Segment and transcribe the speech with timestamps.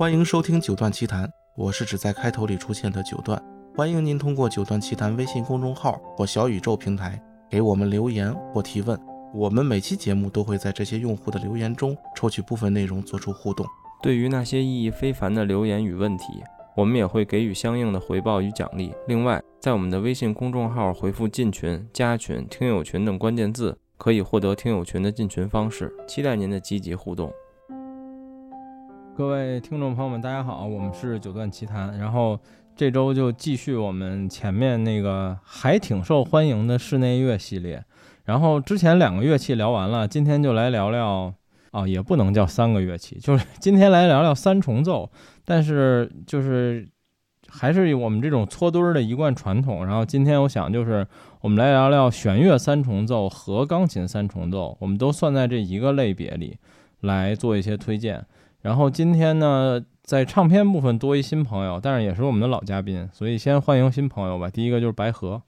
[0.00, 3.42] 欢迎收听九段奇谈，我是只在开头里出现的九段。
[3.74, 8.96] 欢迎您通过九段奇谈微信公众号或小宇宙平台给我们留言或提问，
[9.34, 13.66] 我们每期节目都会在这些用户的留言中抽取部分内容做出互动。
[14.00, 16.44] 对于那些意义非凡的留言与问题，
[16.76, 18.94] 我们也会给予相应的回报与奖励。
[19.08, 25.92] 另外，在我们的微信公众号回复“进群”“加群”“听友群”等关键字，可以获得听友群的进群方式。
[26.06, 27.32] 期待您的积极互动。
[29.18, 32.38] 各位听众朋友们，大家好，我们是九段奇谈，然后
[32.76, 37.84] 这周就继续我们前面那个还挺受欢迎的室内乐系列。
[38.26, 41.34] 然后之前两个乐器聊完了，今天就来聊聊
[41.72, 45.10] 啊，也不能叫三个乐器，就是今天来聊聊三重奏。
[45.44, 46.88] 但是就是
[47.48, 49.84] 还是我们这种搓堆儿的一贯传统。
[49.84, 51.04] 然后今天我想就是
[51.40, 56.56] 我们来聊聊弦乐三重奏和钢琴三重奏，我们都算在这一个类别里
[57.00, 58.24] 来做一些推荐。
[58.60, 64.50] 然后今天呢，在唱片部分多一新朋友，但是也是我们的老嘉宾，所以先欢迎新朋友吧。
[64.50, 65.40] 第一个就是白河，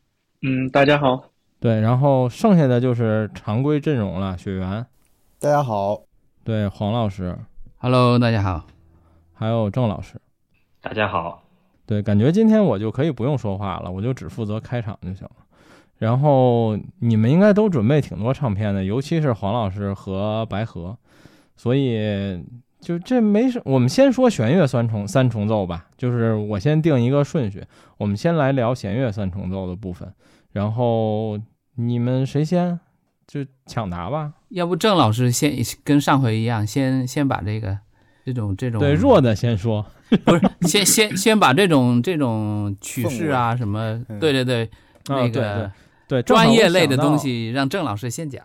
[0.42, 1.24] 嗯，大家好。
[1.58, 4.86] 对，然后剩下的就是常规阵容了，雪原，
[5.40, 6.02] 大家好。
[6.44, 7.36] 对，黄老师
[7.78, 8.64] ，Hello，大家好。
[9.34, 10.14] 还有郑老师，
[10.80, 11.42] 大家好。
[11.86, 15.32] 对，感觉今天我就可以不用说话了，我就只负责开场就行了。
[15.98, 20.96] 然后你们应该都准备挺多唱片的，尤其是黄老师和白河，
[21.56, 22.40] 所以。
[22.80, 25.86] 就这没什，我们先说弦乐三重三重奏吧。
[25.98, 27.64] 就是我先定一个顺序，
[27.98, 30.12] 我们先来聊弦乐三重奏的部分，
[30.52, 31.38] 然后
[31.76, 32.80] 你们谁先
[33.26, 34.32] 就抢答吧。
[34.48, 37.78] 要不郑老师先跟上回一样，先先把这个
[38.24, 39.84] 这种这种对弱的先说，
[40.24, 44.70] 不是先先先把这种这种曲式啊什么，对对对，
[45.08, 45.70] 那个
[46.08, 48.42] 对专业类的东西让郑老师先讲。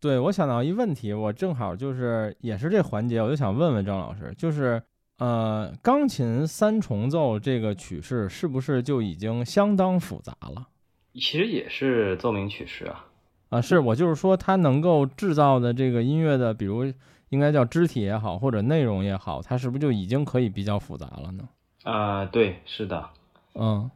[0.00, 4.82] 对，我想到一问题，我正好就是也是这环节，我就想问问郑老师，就是
[5.18, 10.68] 呃，钢琴三重奏这个曲式是不是就已经相当复杂了？
[11.12, 13.04] 其实也是奏鸣曲式啊，
[13.50, 16.90] 啊，是我就是说它能够制造的这个音乐的，比如
[17.28, 21.46] 应该叫肢体也好，或者内容也好，它是不是就已经可以比较复杂了呢？
[21.82, 23.10] 啊，对，是的，
[23.54, 23.90] 嗯。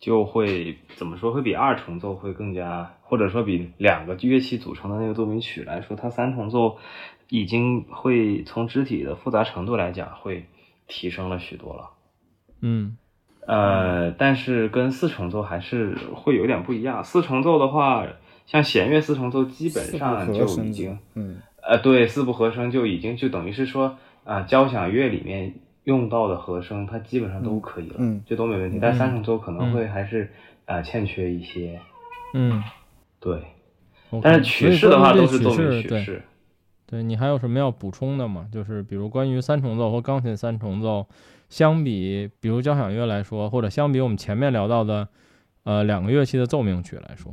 [0.00, 1.30] 就会怎么说？
[1.30, 6.78] 会比二重奏会更加，或者说比两个乐器组成的那个奏鸣曲来说，它三重奏
[7.28, 10.46] 已经会从肢体的复杂程度来讲会
[10.86, 11.90] 提升了许多了。
[12.60, 12.96] 嗯，
[13.48, 17.02] 呃，但是跟四重奏还是会有点不一样。
[17.02, 18.06] 四重奏的话，
[18.46, 25.52] 像弦乐四重奏基本上就已经，嗯，呃，对，四部和声就已经就等于是说啊，交响乐里面。
[25.84, 28.78] 用到的和声，它基本上都可以了，嗯，这都没问题。
[28.80, 30.30] 但三重奏可能会还是
[30.66, 31.80] 啊欠缺一些，
[32.34, 32.62] 嗯，
[33.20, 33.42] 对。
[34.22, 36.22] 但是曲式的话都是奏鸣曲式。
[36.86, 38.48] 对你还有什么要补充的吗？
[38.52, 41.06] 就是比如关于三重奏和钢琴三重奏
[41.48, 45.06] 相比，比如交响乐来说，或者相比我们前面聊到的
[45.62, 47.32] 呃两个乐器的奏鸣曲来说。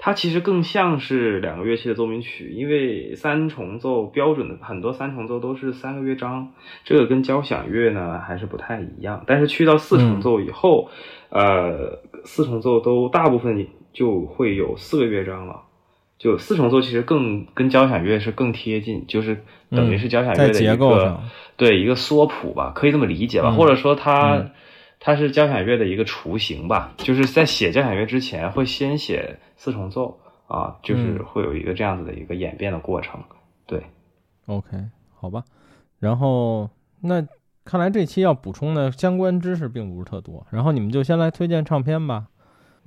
[0.00, 6.52] 它其实更像是两个乐器的奏鸣曲，因为三重奏标准的很多三重奏都是三个乐章，
[6.84, 9.24] 这个跟交响乐呢还是不太一样。
[9.26, 10.88] 但是去到四重奏以后，
[11.30, 13.66] 呃，四重奏都大部分
[13.98, 15.62] 就会有四个乐章了。
[16.18, 21.20] 就四重奏其实更跟交响乐是更贴近，就是等于是交响乐的一个
[21.56, 23.50] 对一个缩谱吧，可以这么理解吧？
[23.50, 24.50] 或者说它。
[25.00, 33.20] 它是交响乐的一个雏形吧，就是在写交响乐之前会先写四重奏啊，就是会有一个这样子的一个演变的过程。
[33.64, 33.80] 对
[34.46, 34.76] ，OK，
[35.14, 35.44] 好吧。
[36.00, 36.68] 然后
[37.00, 37.24] 那
[37.64, 42.26] 看来这期要补充的相关知识并不是特多，然后你们就先来推荐唱片吧。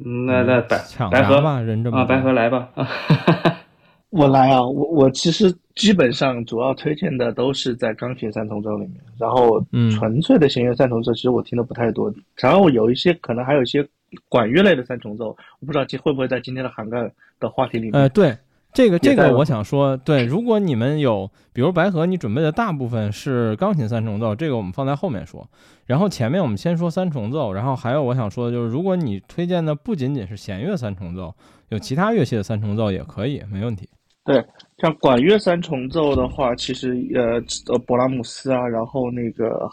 [0.04, 2.70] 那那白抢白河吧，人这么啊，白河来吧。
[4.10, 9.64] 我来啊，我我其实基本上主要推荐的都是在钢琴三重奏里面，然后
[9.98, 13.88] 纯粹的弦乐三重奏其实我听的不太多，然后有一些可能还有一些
[14.28, 15.30] 管乐类的三重奏，
[15.62, 17.94] 我不知道今会不会在今天的涵盖的话题里面。
[17.94, 18.36] 呃，对，
[18.74, 25.46] 这个这个我想说，对，如果你们有，比如白河，你准备的大部分是钢琴三重奏，这个我们放在后面说，
[25.86, 31.36] 然后前面我们先说三重奏，然后还有我想说的就是，如果你推荐的不仅仅是弦乐三重奏，
[31.70, 33.90] 有其他乐器的三重奏也可以，没问题。
[34.24, 34.42] 对，
[34.78, 37.34] 像管乐三重奏的话，其实呃
[37.74, 39.68] 呃，勃拉姆斯啊，然后那个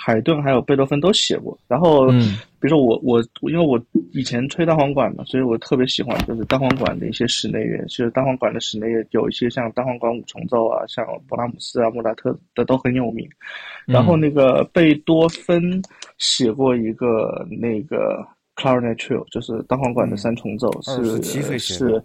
[0.00, 1.58] 海顿还有贝多芬都写过。
[1.66, 2.08] 然后，
[2.60, 3.80] 比如说我我因为我
[4.12, 7.84] 以前吹单簧管嘛，所以我特别喜欢就是单簧管的一些室内乐。
[7.86, 13.28] 其实单簧管的室内乐有一些像单簧管五重奏啊，像勃拉姆斯啊、莫扎特的都很有名。
[13.86, 15.82] 然后那个贝多芬
[16.18, 18.24] 写过一个那个
[18.54, 22.02] clarinet trio，就是单簧管的三重奏，是是。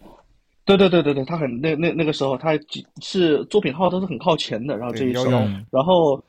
[0.65, 2.57] 对对对对对，他很那那那个时候，他
[3.01, 5.29] 是作品号都是很靠前的，然后这一首，
[5.69, 6.23] 然后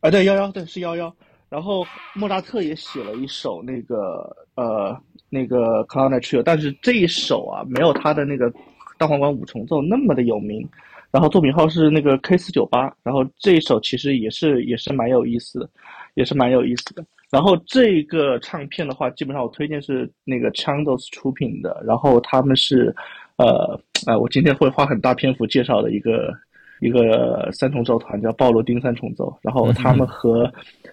[0.00, 1.14] 啊，对幺幺，对是幺幺。
[1.48, 1.84] 然后
[2.14, 4.94] 莫扎特也写了一首那个呃
[5.30, 8.52] 那个 Claude Trio，但是这一首啊没有他的那个
[8.98, 10.68] 大皇冠五重奏那么的有名。
[11.10, 12.94] 然后作品号是那个 K 四九八。
[13.02, 15.70] 然后这一首其实也是也是蛮有意思的，
[16.14, 17.02] 也是蛮有意思的。
[17.30, 21.82] 然后这个唱片的话，基本上我推荐是那个 Chandos 出品的。
[21.84, 22.94] 然后他们是
[23.36, 26.32] 呃呃，我今天会花很大篇幅介绍的一个。
[26.80, 30.50] 一个三重奏团叫鲍罗丁三重奏，然后他们和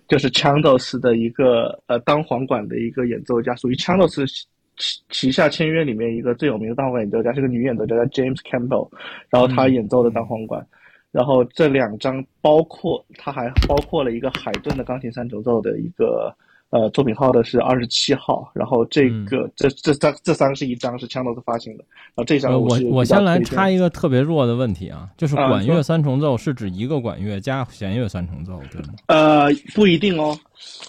[0.07, 4.25] 就是 Chandos 的一个呃当簧管的一个演奏家，属于 Chandos
[4.77, 8.89] 旗旗下签约里面一个最有名的当簧演奏家，是个女演奏家叫 James Campbell，
[9.29, 10.65] 然后她演奏的单簧管，
[11.11, 16.35] 然后这两张包括他还包括了一个海顿的钢琴三重奏的一个。
[16.75, 28.87] 呃，作品号的是二十七号，然后这个这这三这三个是一张是枪头子发行的，然后这张我我先来插一个特别弱的问题啊，就是管乐三重奏是指一个管乐加弦乐三重奏对吗？
[29.07, 30.37] 呃，不一定哦，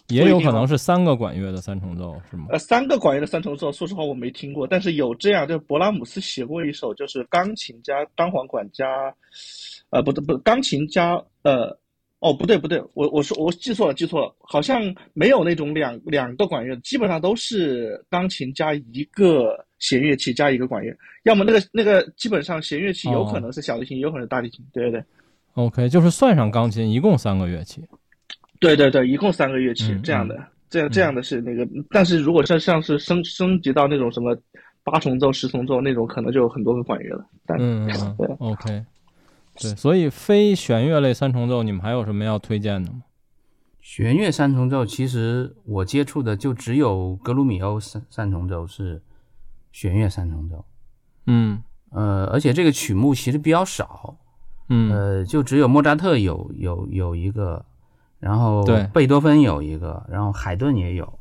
[0.09, 2.47] 也有可能是三个管乐的三重奏是吗？
[2.50, 8.85] 呃，三个管乐的三重奏，说实话我没听过，但是有这样，就勃拉姆斯写过一首，就是钢琴加单簧管加，
[9.91, 11.79] 呃，不对不钢琴加呃。
[12.20, 14.82] 哦，不对不对，我我说我记错了记错了，好像
[15.12, 25.04] 没有那种两两个管乐，基本上都是钢琴加一个弦乐器加一个管乐，要么那个那个基本上弦乐器有可能是小提琴，有可能是大提琴，对对对。
[25.54, 27.82] OK，就是算上钢琴，一共三个乐器。
[28.60, 34.36] 对对对，一共三个乐器这样的，这样这样的是那个，但是如果像像是升升级到那种什么
[34.82, 37.26] 八重奏、十重奏那种，可能就有很多个管乐了。
[37.58, 38.84] 嗯嗯， 对，OK。
[39.61, 43.03] 对，所以非弦乐类三重奏，你们还有什么要推荐的吗？
[43.81, 49.00] 弦乐三重奏，其实我接触的就只有格鲁米欧三三重奏是
[49.70, 50.64] 弦乐三重奏。
[51.26, 54.19] 嗯，呃，而且这个曲目其实比较少。
[54.69, 57.64] 嗯，呃，就只有莫扎特有有有一个，
[58.19, 61.19] 然后贝多芬有一个，然后海顿也有。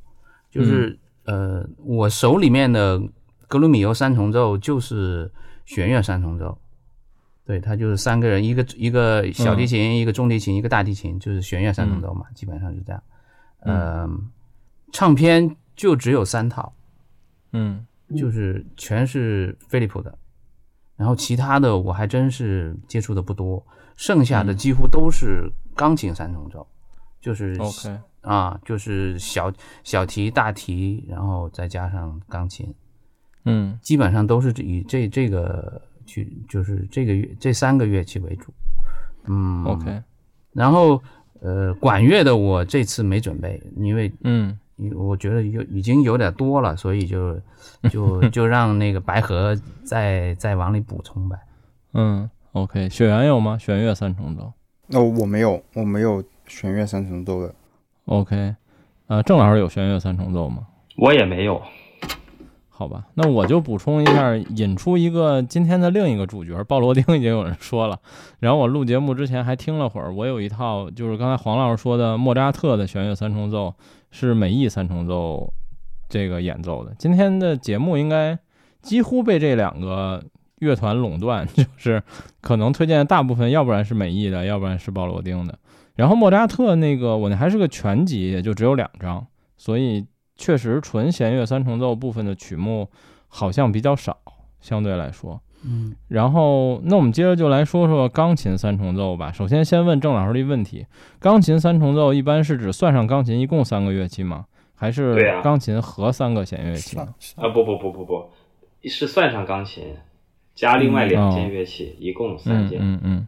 [0.49, 2.99] 就是呃，我手里面的
[3.47, 5.31] 格鲁米欧三重奏就是
[5.65, 6.57] 弦乐三重奏。
[7.45, 13.03] 对他就是三个人，一个一个小提琴，一个中提琴，一个大提琴，就是弦乐三重奏嘛，基本上是这样。
[13.65, 14.31] 嗯，
[14.91, 16.73] 唱片就只有三套，
[17.51, 17.85] 嗯，
[18.17, 20.17] 就是全是飞利浦的，
[20.95, 23.63] 然后其他的我还真是接触的不多，
[23.95, 26.65] 剩下的几乎都是钢琴三重奏，
[27.21, 29.53] 就是 OK 啊，就是小
[29.83, 32.73] 小提、大提，然后再加上钢琴，
[33.43, 35.79] 嗯，基本上都是以这这个。
[36.05, 38.53] 去就是这个乐这三个乐器为主，
[39.27, 40.01] 嗯，OK，
[40.53, 41.01] 然后
[41.41, 44.57] 呃管乐的我这次没准备，因为嗯，
[44.95, 47.39] 我觉得有已经有点多了，所以就
[47.89, 51.37] 就 就让那个白河再再往里补充呗。
[51.93, 53.57] 嗯，OK，雪原有吗？
[53.57, 54.53] 弦乐三重奏？
[54.93, 57.55] 哦，我没有，我没有弦乐三重奏的。
[58.05, 58.55] OK，
[59.07, 60.67] 呃，郑老师有弦乐三重奏吗？
[60.97, 61.61] 我也没有。
[62.77, 67.97] 好吧，那我就补充一下，引出一个今天的另一个主角，鲍罗丁已经有人说了。
[68.39, 73.73] 然后我录节目之前还听了会儿，我有一套，就是刚才黄老师说的莫扎特的弦乐三重奏，
[74.11, 75.53] 是美意三重奏
[76.09, 76.93] 这个演奏的。
[76.99, 78.37] 今天的节目应该
[78.81, 80.21] 几乎被这两个
[80.59, 82.03] 乐团垄断， 就是
[82.41, 85.57] 可能推荐大部分，要不然是美意的，要不然是鲍罗丁的。
[85.95, 90.05] 然后莫扎特那个我那还是个全集，也就只有两张，所以。
[90.35, 92.89] 确实，纯弦乐三重奏部分的曲目
[93.27, 94.17] 好像比较少，
[94.61, 95.41] 相对来说。
[95.67, 99.31] 嗯，然后那我们接着就来说说钢琴三重奏吧。
[99.31, 100.85] 首先，先问郑老师一个问题：
[101.19, 104.45] 钢琴三重奏一般是指算上钢琴一共三个乐器吗？
[104.75, 106.99] 还是钢琴和三个弦乐器？
[106.99, 107.07] 啊，
[107.53, 108.29] 不不不不不，
[108.83, 109.95] 是算上钢琴
[110.53, 112.77] 加另外两件乐器，一共三件。
[112.81, 113.27] 嗯嗯。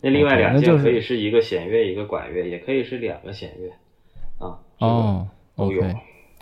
[0.00, 4.46] 那另外两件可以是一个弦乐，一个管乐，也可以是两个弦乐。
[4.46, 5.82] 啊，哦，都有。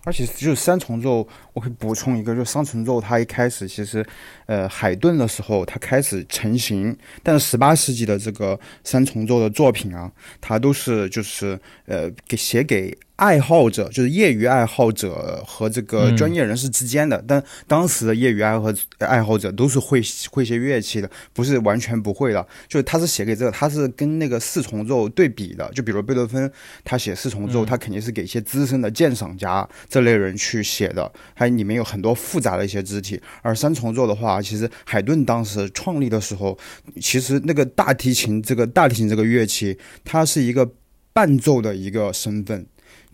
[0.06, 4.06] 而且就是三重奏，我可以补充一个，就是三重奏它一开始其实，
[4.46, 10.08] 呃，海顿的时候它开始成型，但是十八世纪的这个三重奏的作品啊，
[10.40, 12.96] 它都是就是呃给写给。
[13.16, 18.66] 爱好者就是业余爱好者和这个专业人士之间的，但当时的业余爱好
[18.98, 22.46] 爱好者都是会会些乐器的，不是完全不会的。
[22.68, 25.70] 就是他是写给这个，他是跟那个四重奏对比的。
[25.74, 26.50] 就比如贝多芬，
[26.84, 33.18] 他写四重奏，他肯定是给一些资深的鉴赏家这类人去写的，还里面有很多复杂的一些肢体。
[33.40, 36.56] 而三重奏的话，其实海顿当时创立的时候，
[37.00, 40.70] 其实那个大提琴这个大提琴这个乐器，它是一个
[41.14, 42.66] 伴奏的一个身份。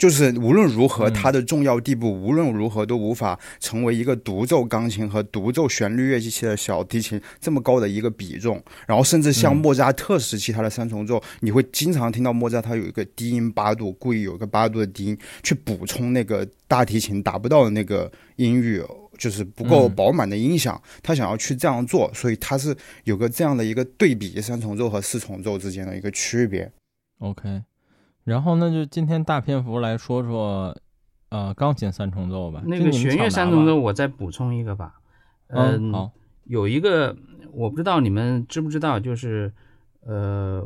[0.03, 8.61] 就是无论如何，它的重要地步无论如何都无法成为一个独奏钢琴和独奏旋律乐器的小提琴这么高的一个比重。
[8.85, 18.83] 然后，甚至像莫扎特时期他的三重奏，你会经常听到莫扎特有一个低音八度，故意有一个八度的低音去补充那个大提琴达不到的那个音域，
[19.17, 20.83] 就是不够饱满的音响。
[21.01, 26.69] 他想要去这样做，所以他是有个这样的一个对比三重奏和四重奏之间的一个区别。
[27.21, 27.63] OK。
[28.25, 30.77] 然后那就今天大篇幅来说说，
[31.31, 32.63] 呃，钢琴三重奏吧。
[32.65, 34.95] 那个弦乐三重奏，我再补充一个吧。
[35.49, 36.13] 嗯，好，
[36.45, 37.17] 有一个
[37.53, 39.53] 我不知道你们知不知道，就是
[40.03, 40.65] 呃，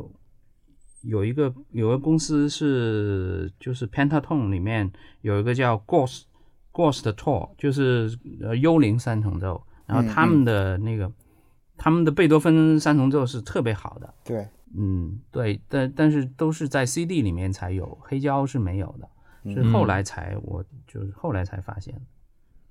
[1.01, 6.23] 有一个有个公司是就是 Pentatone 里面有一个叫 Ghost
[6.71, 9.63] Ghost Tour，就是呃幽灵三重奏。
[9.87, 11.11] 然后他们的那个
[11.77, 14.13] 他们的贝多芬三重奏是特别好的。
[14.23, 14.47] 对。
[14.75, 21.93] 嗯，对，但但是都是在 CD 里面才有，黑胶是没有的，是后来才我就是后来才发现。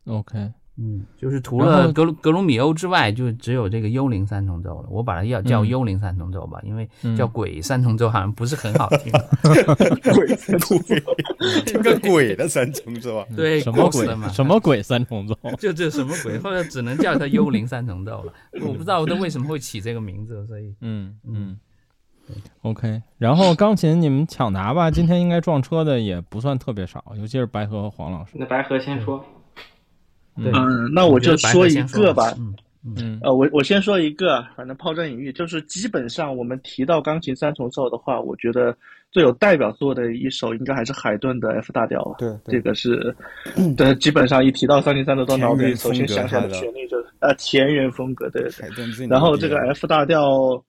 [0.04, 4.88] OK，嗯，就是除了格格鲁米欧之外，就只有这个幽灵三重奏了。
[4.88, 9.10] 我把它要叫幽灵三重奏吧，因为叫鬼三重奏好像不是很好听。
[10.14, 10.94] 鬼三重奏，
[11.64, 13.26] 听个鬼的三重奏啊？
[13.34, 14.28] 对，什么鬼嘛？
[14.28, 15.34] 什么鬼三重奏？
[15.58, 16.38] 就这什么鬼？
[16.38, 18.32] 后来只能叫它幽灵三重奏了。
[18.60, 21.58] 我不知道它为什么会起这个名字，所以嗯嗯。
[22.62, 24.90] OK，然后钢琴你们抢答吧。
[24.92, 28.32] 今天应该撞车的也不算特别少，尤其是白河和黄老师。
[28.34, 29.24] 那白河先说。
[30.36, 32.34] 嗯，那我就说一个吧。
[32.36, 32.54] 嗯
[32.84, 33.18] 嗯。
[33.22, 38.76] 呃，我我先说一个，反正抛砖引玉，就是基本上我们提到钢琴三重奏的话，我觉得
[39.10, 42.14] 最有代表作的一首应该还是海顿的 F 大调。
[42.18, 43.16] 对，这个是，
[43.76, 49.06] 对，基本上一提到钢琴三重奏，脑子里首先想起来的旋律就是呃田园风格，对对。
[49.06, 50.62] 然后这个 F 大调。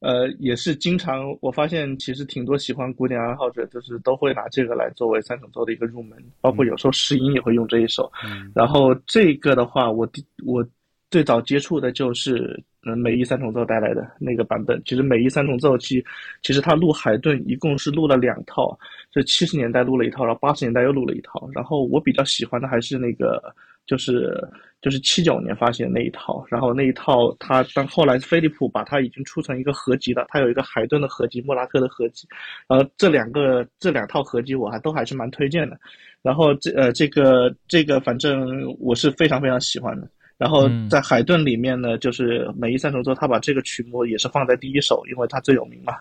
[0.00, 8.10] 呃，也是经常我发现，其实挺多喜欢古典爱好者，就是都会拿这个来作为三重奏的一个入门，包括有时候试音也会用这一首。
[8.54, 10.08] 然后这个的话，我
[10.44, 10.66] 我
[11.10, 14.80] 最早接触的就是嗯美意三重奏带来的那个版本。
[14.86, 16.02] 其实美意三重奏其
[16.42, 18.78] 其实他录海顿一共是录了两套，
[19.10, 21.46] 这七十年代录了一套，然后八十年代又录了一套。
[21.52, 23.54] 然后我比较喜欢的还是那个。
[23.86, 24.36] 就是
[24.80, 32.28] 就是七九年发行的那一套，然后那一套他但后来飞利浦把它已经出成一个合集了，它有一个海顿的合集，莫拉克的合集，
[32.68, 35.78] 然后这两个这两套合集我还都还是蛮推荐的，
[36.22, 40.08] 然后这呃这个这个反正我是非常非常喜欢的，
[40.38, 45.94] 然后在海顿里面呢，就是美意三重奏，他把这个曲目也是放在第一首，因为它最有名嘛，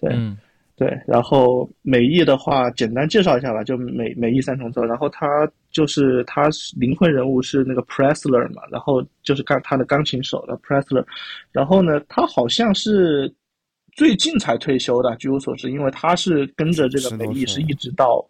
[0.00, 0.16] 对。
[0.82, 4.84] 对，然后美意的话，简单介绍一下吧，就美美意三重奏。
[4.84, 11.04] 然后他就是他灵魂人物是那个 Pressler 嘛，然后就是钢他的钢琴手的 Pressler。
[11.52, 13.32] 然后呢，他好像是
[13.92, 18.26] 最近才退休的，据我所知，因为他是跟着这个美意是一直到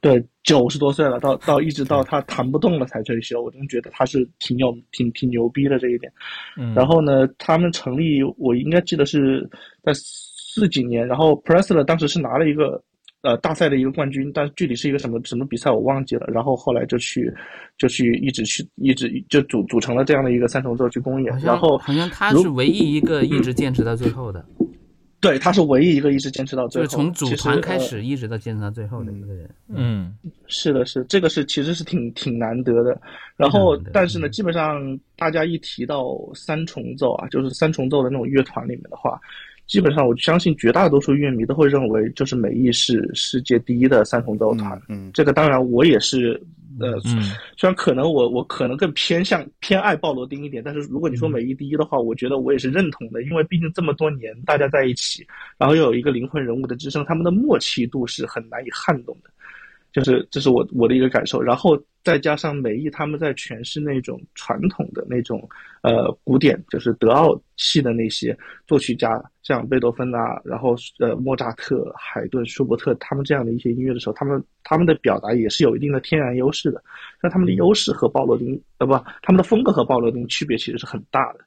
[0.00, 3.40] 对九十多岁了，到到一直到他弹不动了才退休。
[3.40, 6.12] 我真觉得他是挺有挺挺牛逼的这一点。
[6.74, 9.48] 然后呢，他们成立，我应该记得是
[9.84, 9.92] 在。
[10.54, 12.82] 四几年，然后 Pressler 当时是拿了一个
[13.22, 16.26] 呃大赛的一个冠军，但具体是一个什么什么比赛我忘记了。
[16.26, 17.32] 然后后来就去
[17.78, 21.34] 就去一直去一直就组组成了这样的一个三重奏去公演。
[21.38, 24.44] 然后好像他是唯一一个一直坚持到最后的。
[25.22, 29.48] 对，他是唯一一个一直坚持到最后，就是从组团开始一直到坚持到最后的一个人。
[29.68, 30.12] 嗯，
[30.48, 33.00] 是的，是这个是其实是挺挺难得的。
[33.36, 39.18] 然后但是呢，基本上大家一提到三重奏啊，就是三重奏的那种乐团里面的话。
[39.72, 44.78] 基本上，我相信绝大多数乐迷都会认为，就是美意是世界第一的三重奏团。
[44.86, 46.38] 嗯，这个当然我也是，
[46.78, 47.00] 呃，
[47.56, 55.26] 虽然可能我我可能更偏向偏爱鲍罗丁一点，但是如果你说美意第一的话，我觉得我也是认同的，因为毕竟这么多年大家在一起，
[55.56, 59.30] 然后又有一个灵魂人物的支撑，他们的默契度是很难以撼动的。
[59.90, 65.48] 就是这是我我的一个感受，然后再加上美意他们在诠释那种传统的那种
[65.82, 68.36] 呃古典，就是德奥系的那些
[68.66, 76.82] 作曲家，像贝多芬啊，然后呃莫扎特、海顿、舒伯特他们这样的一些音乐的时候，他们他们的表达也是有一定的天然优势的。
[77.22, 81.40] 那他们的优势和鲍罗丁呃不，他们的风格和鲍罗丁区别其实是很大的。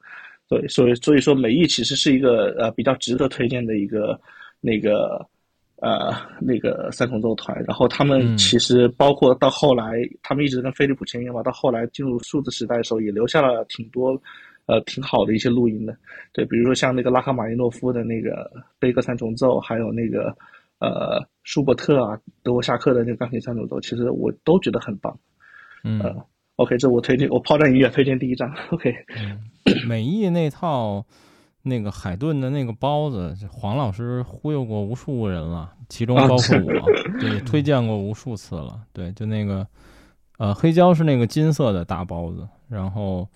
[0.48, 4.20] 对，所以所以说美意其实是一个呃比较值得推荐的一个
[4.62, 5.26] 那个。
[5.82, 9.92] 呃，那个三重奏团，然后他们其实包括到后来，
[10.24, 14.20] 他们一直跟菲利普签约嘛，到后来进入数字时代的时候，也留下了挺多，
[14.66, 15.96] 呃，挺好的一些录音的。
[16.34, 20.36] 对，比如说像那个拉赫玛尼诺夫的那个悲歌三重奏，还有那个
[20.80, 25.18] 呃舒伯特啊、德沃夏克的那个钢琴三重奏，其实我都觉得很棒。
[25.84, 26.02] 嗯
[26.56, 28.52] ，OK，这我推荐，我抛砖引玉，推荐第一张。
[28.72, 28.94] OK，
[29.88, 31.06] 美意那套。
[31.68, 38.82] 那个海顿的那个包子，黄老师忽悠过无数人了，其中包括我，对，推荐过无数次了。
[38.94, 39.68] 对，就那个，
[40.38, 43.28] 呃，黑胶是那个金色的大包子，然后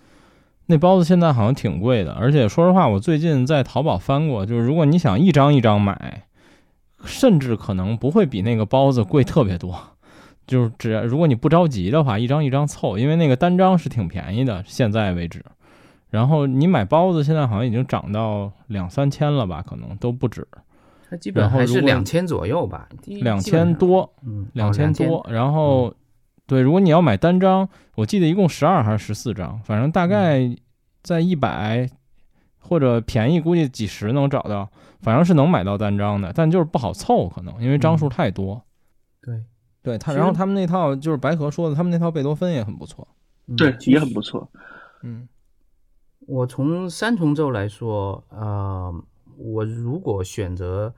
[0.72, 6.28] 那包子现在好像挺贵的，而且说实话，我最近在淘宝翻过，就是如果你想一张一张买，
[7.04, 9.76] 甚至可能不会比那个包子贵特别多，
[10.46, 15.44] 就是只要如果你不着急的话，一张一张凑，因为那个单张是挺便宜的，现在为止。
[16.12, 19.64] 然后你买包子，现在好像已经涨到两三千了吧？
[19.68, 20.48] 可能都不止。
[21.10, 25.26] 它基本还是两千左右吧，两千多，嗯，两千多。
[25.32, 25.92] 然后，
[26.50, 30.50] 对，如果你要买单张，我记得一共十二还是十四张，反正大概
[31.04, 31.88] 在一百
[32.58, 34.68] 或者便宜，估计几十能找到，
[35.02, 38.60] 反正是能买到单张的，但就是不好凑，可能因为张数太多。
[39.22, 39.44] 对，
[39.84, 43.08] 对他，然后他们那套就是白河说的，他们那套贝多芬也很不错，
[43.56, 44.50] 对，也很不错，
[45.04, 45.30] 嗯。
[46.28, 48.94] 我从三重奏来说，呃，
[49.36, 50.94] 我如果选择，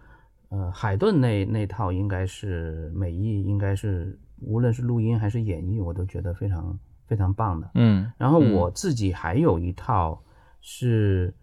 [0.49, 7.71] 呃，海顿那那套，应该是美艺，应该是无论是录音还是演绎，我都觉得非常非常棒的。
[7.75, 10.21] 嗯，然后我自己还有一套
[10.59, 11.33] 是，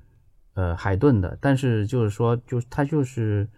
[0.54, 3.48] 呃，海顿的，但是就是说，就它就是，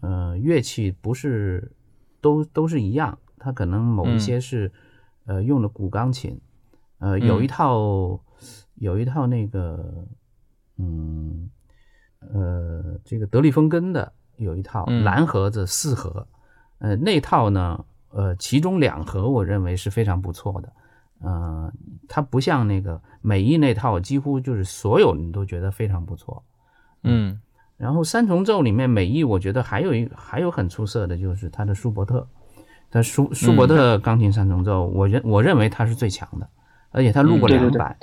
[0.00, 1.72] 呃，乐器不是
[2.20, 4.72] 都都是一样，它可能某一些是，
[5.26, 6.40] 呃，用的古钢琴，
[6.98, 8.20] 呃，有一套。
[8.80, 10.04] 有一套那个，
[10.78, 11.48] 嗯，
[12.18, 16.26] 呃，这个德利风根的有一套蓝盒子四盒，
[16.78, 17.84] 呃，那套呢，
[18.14, 20.72] 呃，其中两盒我认为是非常不错的，
[21.20, 21.72] 呃，
[22.08, 26.42] 它不像那个美艺那套，几乎就是所有人都觉得非常不错，
[27.02, 27.40] 嗯，
[27.76, 32.26] 然后三重奏里面美艺我觉得还有一还有很出色的就是他的舒伯特，
[32.90, 36.48] 他舒舒伯特钢琴三重奏，我认我认为他是最强的，
[36.90, 37.96] 而且他录过两版。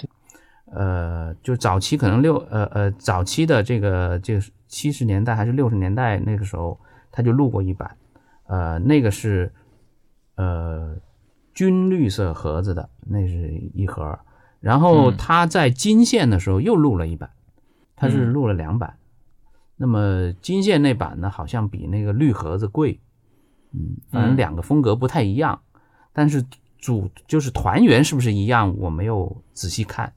[0.74, 6.80] 呃，就早期可能六呃呃早期的这个就是七十年代还是六十年代那个时候，
[7.12, 7.98] 他就录过一版，
[8.48, 9.52] 呃，那个是
[10.42, 10.96] 呃
[11.54, 14.18] 军绿色盒子的，那是一盒。
[14.60, 17.30] 然后他在金线的时候又录了一版，
[17.96, 18.98] 他是录了两版。
[19.76, 23.00] 那么金线那版呢，好像比那个绿盒子贵，
[23.74, 25.60] 嗯，反正两个风格不太一样。
[26.14, 26.46] 但是
[26.78, 30.12] 主就是团员是不是一样，我没有仔细看。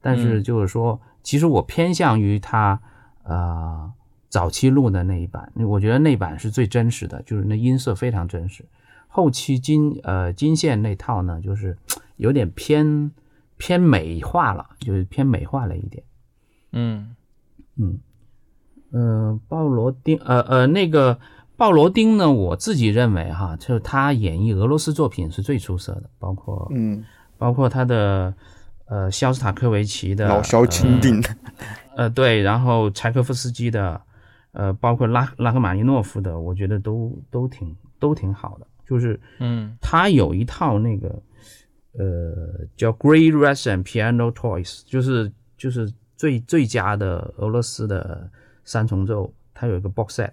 [0.00, 2.80] 但是就是说，其实我偏向于他，
[3.24, 3.92] 呃，
[4.28, 8.64] 早期录的那一版，我觉得那版是最真实的，就是那音色非常真实。
[9.12, 11.76] 后期金呃金线那套呢，就是
[12.16, 13.12] 有点偏
[13.58, 16.02] 偏美化了，就是偏美化了一点。
[16.72, 17.14] 嗯
[17.76, 17.98] 嗯
[18.90, 21.18] 呃，鲍罗丁呃呃那个
[21.56, 27.04] 鲍罗丁呢，我自己认为哈，就是他演绎俄罗斯作品是最出色的，包括嗯，
[27.38, 28.34] 包括他的。
[28.86, 31.18] 呃，肖斯塔科维奇的老肖钦定，
[31.96, 33.98] 呃，对，然后柴可夫斯基的，
[34.52, 41.08] 呃，包括拉拉赫玛尼诺夫的，我觉得都都挺都挺好的，就是嗯，他有一套那个
[41.98, 48.30] 呃叫 Great Russian Piano Toys，就是就是最最佳的俄罗斯的
[48.64, 50.32] 三重奏，它有一个 box set，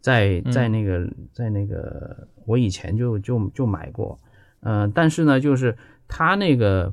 [0.00, 4.18] 在在那个在那个我以前就就就买过，
[4.60, 5.76] 嗯，但是呢，就是
[6.08, 6.92] 他那个。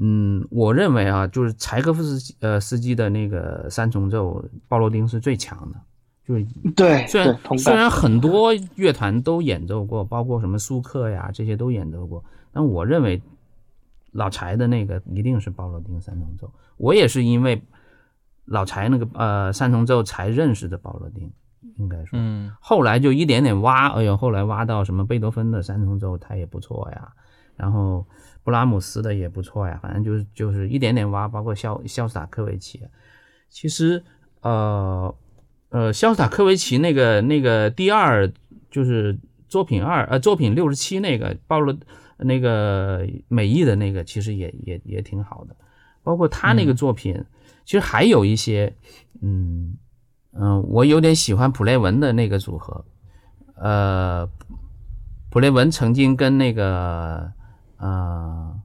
[0.00, 5.78] 嗯，我认为啊，就是柴可夫斯基呃斯基的那个三重奏，鲍罗丁是最强的。
[6.26, 13.20] 就是对，虽然虽然很多乐团都演奏过，包括什么苏克呀这些都演奏过，但我认为
[14.12, 16.52] 老柴的那个一定是鲍罗丁三重奏。
[16.76, 17.62] 我也是因为
[18.44, 21.30] 老柴那个呃三重奏才认识的鲍罗丁，
[21.76, 27.12] 应该说，嗯，后来就一点点挖，哎呦，后来挖到什么贝多芬的三重奏，他也不错呀，
[27.56, 28.06] 然后。
[28.44, 32.82] 布拉姆斯的也不错呀，反正就是就是一点点挖，包括肖肖斯塔科维奇。
[33.48, 34.02] 其实，
[34.40, 35.14] 呃
[35.72, 38.30] 呃，肖斯塔科维奇那个那个第二
[38.70, 41.76] 就是作品二呃作品六十七那个报了
[42.18, 45.56] 那个美意的那个，其实也也也挺好的。
[46.02, 47.24] 包括他那个作品，
[47.64, 48.76] 其实还有一些，
[49.22, 49.74] 嗯
[50.32, 52.84] 嗯，我有点喜欢普雷文的那个组合。
[53.54, 54.28] 呃，
[55.30, 57.32] 普雷文曾经跟那个。
[57.78, 58.60] 呃，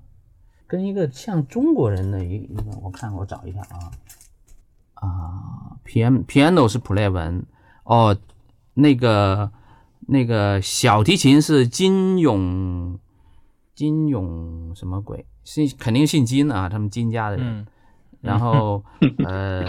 [0.67, 3.89] 跟一个像中国人的一一个，我看我找一下啊
[4.93, 7.45] 啊，piano piano 是普列文
[7.83, 8.15] 哦，
[8.73, 9.49] 那个
[10.07, 12.99] 那个小提琴是金永
[13.73, 15.25] 金永什么鬼？
[15.43, 17.65] 姓肯定姓金啊，他们金家的人。
[18.19, 18.83] 然后
[19.25, 19.63] 呃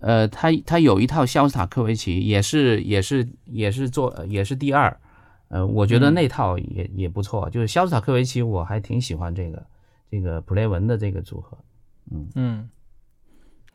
[0.00, 4.94] 呃，他他有一套肖斯塔科维奇，也是也是也是做也是第二。
[5.48, 9.66] 呃，我觉得那套也也不错，就是肖斯塔科维奇，我还挺喜欢这个
[10.10, 11.56] 这个普雷文的这个组合，
[12.10, 12.70] 嗯嗯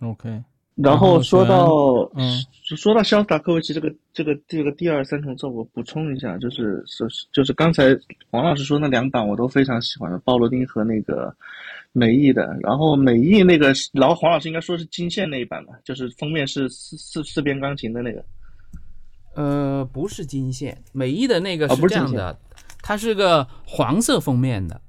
[0.01, 0.43] ，OK，
[0.75, 1.67] 然后说到，
[2.15, 7.95] 嗯，说到肖斯塔科维奇这个这个这个第二三重奏，我补充一下，就是是就是刚才
[8.29, 11.35] 黄老师说那两版我都非常喜欢的，鲍罗丁和那个
[11.91, 12.57] 美意的。
[12.61, 18.23] 然后美意那个，然后黄老师应该说是金线那一版吧，就是封面是四四四边钢琴的那个。
[19.35, 22.37] 呃，不是金线，美意的那个是这样的，
[22.81, 24.79] 它是个黄色封面的。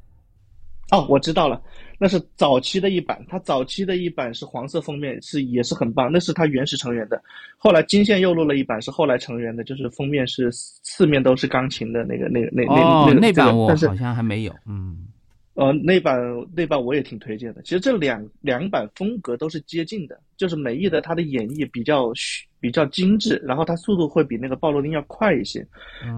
[0.91, 1.61] 哦，我知道了。
[2.03, 6.11] 那是早期的一版，它早期的一版是黄色封面，是也是很棒。
[6.11, 7.23] 那是它原始成员的。
[7.57, 14.53] 后来金线又录了一版，是后来成员的，就是封面是四面都是钢琴的那个、那个、那、那、那那版我好像还没有。
[14.67, 15.07] 嗯，
[15.55, 16.19] 呃，那版
[16.57, 17.63] 那版我也挺推荐的。
[17.63, 22.13] 其实这两两版风格都是接近的，就是美艺的它的演绎比较
[22.59, 25.65] 比较精致，然后它速度会比那个鲍罗丁要快一些。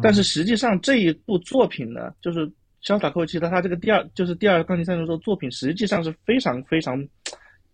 [0.02, 2.50] 但是实际上这一部作品呢，就是。
[2.84, 7.02] 潇洒科奇的他这个第二就是第二钢琴三重奏作品，实际上是非常非常，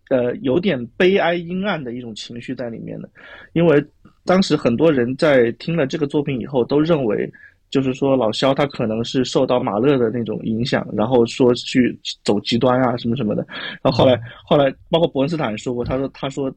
[0.09, 3.09] 呃，有点悲哀阴暗的一种情绪在里面的。
[3.51, 3.85] 因为
[4.23, 7.29] 当时很多人在听了这个作品以后，都认为
[7.69, 13.45] 就是说老肖他可能是受到马勒的那种影响，然后说去走极端啊什么什么的。
[13.81, 16.49] 然后后来后来包括伯恩斯坦说过，他说他说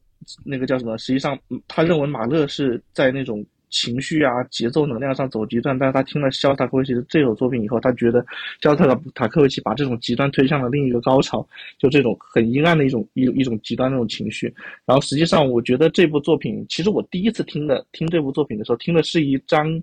[0.44, 0.96] 那个叫什么？
[0.98, 1.36] 实际上
[1.66, 3.44] 他认为马勒是在那种。
[3.70, 8.24] 情绪啊，节奏能量上走极端，但是他听了肖塔科维奇的这首作品以后，他觉得
[8.60, 11.46] 肖塔塔科维奇把这种极端推向了另一个高潮，
[11.78, 14.46] 就这种很阴暗的一种一一种极端那种情绪。
[14.84, 19.82] 然后实际上，我觉得这部作品，其实我第一次听的听这部作品的时候，听的是一张。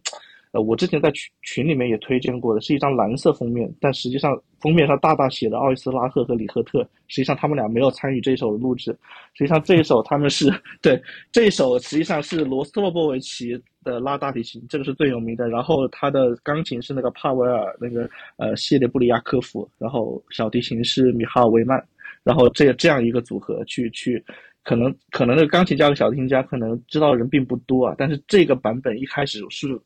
[0.54, 8.92] 呃，我之前在群群里面也推荐过的，是一张蓝色封面，但实际上封面上大大写的奥伊斯拉赫和里赫特，实际上他们俩没有参与这一首的录制。
[9.34, 15.48] 实际上这一首他们是 对这一首实际上是罗斯洛波维奇的拉大提琴，这个是最有名的。
[15.48, 21.82] 然后他的钢琴是那个帕维尔那个呃谢列布里亚科夫，然后小提琴是米哈尔维曼，
[22.24, 24.22] 然后这这样一个组合去去，
[24.66, 29.80] 可能可能那个钢琴家和小提琴家可能知道的人并不多啊，但是这个版本一开始是。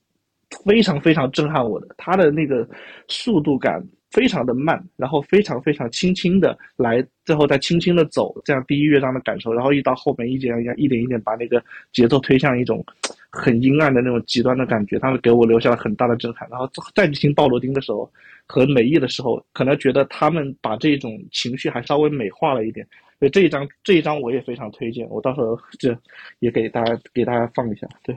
[0.66, 2.68] 非常非常震撼我的，他的那个
[3.08, 12.86] 速度感非常的慢，然后非常非常轻轻的来，最后再轻轻的走，这样第一乐章的感受，然后一到后面一点一点一点一点把那个节奏推向一种
[13.30, 16.48] 很阴暗的那种极端的感觉，他们给我留下了很大的震撼。
[16.50, 18.10] 然后再去听鲍罗丁的时候
[18.48, 22.88] 和美意的时候，可能觉得他们把这种情绪还稍微美化了一点。
[23.20, 25.98] 所以这一张这一张我也非常推荐，我到时候这
[26.40, 28.16] 也给大家给大家放一下，对。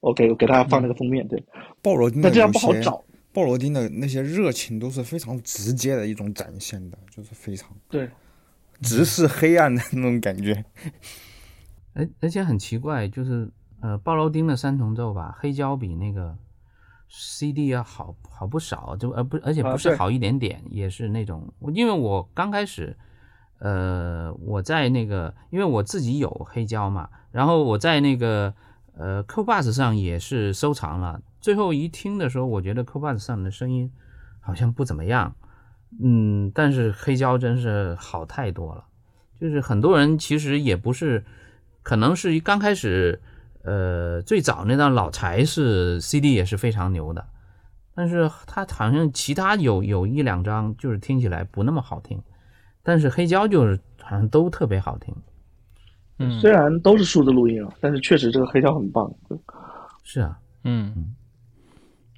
[0.00, 1.42] 我给给大家放那个封面，对，
[1.82, 3.02] 鲍罗丁，但这样不好找。
[3.32, 8.08] 鲍罗丁的那些热情都是非常直接的一种展现的，就是非常对，
[8.80, 10.64] 直视黑暗的那种感觉。
[11.92, 16.34] 而而且很奇怪，就是呃，鲍罗丁的三重奏吧，黑胶比那个
[17.08, 22.96] CD 要好好不少，就而不而且不是好一点点，也是那种，因为我刚开始，
[23.58, 28.54] 呃，我在那个，因为我自己有黑胶嘛，然后我在那个。
[28.96, 31.20] 呃，Cobus 上也是收藏了。
[31.40, 33.92] 最后一听的时候，我觉得 Cobus 上的声音
[34.40, 35.34] 好像不怎么样。
[36.02, 38.84] 嗯，但是黑胶真是好太多了。
[39.38, 41.24] 就是很多人其实也不是，
[41.82, 43.20] 可能是刚开始，
[43.62, 47.26] 呃，最早那张老柴是 CD 也是非常牛的，
[47.94, 52.22] 但是他好像其他有有一两张就是听起来不那么好听，
[52.82, 55.14] 但是黑胶就是好像都特别好听。
[56.18, 59.10] 嗯，虽然都是数字录音啊，但是确实这个黑胶很棒。
[60.02, 61.14] 是啊，嗯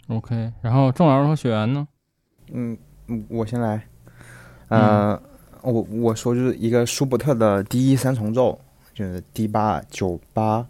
[0.09, 0.53] ，OK。
[0.61, 1.87] 然后郑老师和雪原呢？
[2.53, 2.79] 嗯，
[3.29, 3.83] 我先来。
[4.69, 5.21] 呃，
[5.63, 8.59] 我我说就是一个舒伯特的第一三重奏，
[8.95, 10.67] 就是 D 八九八。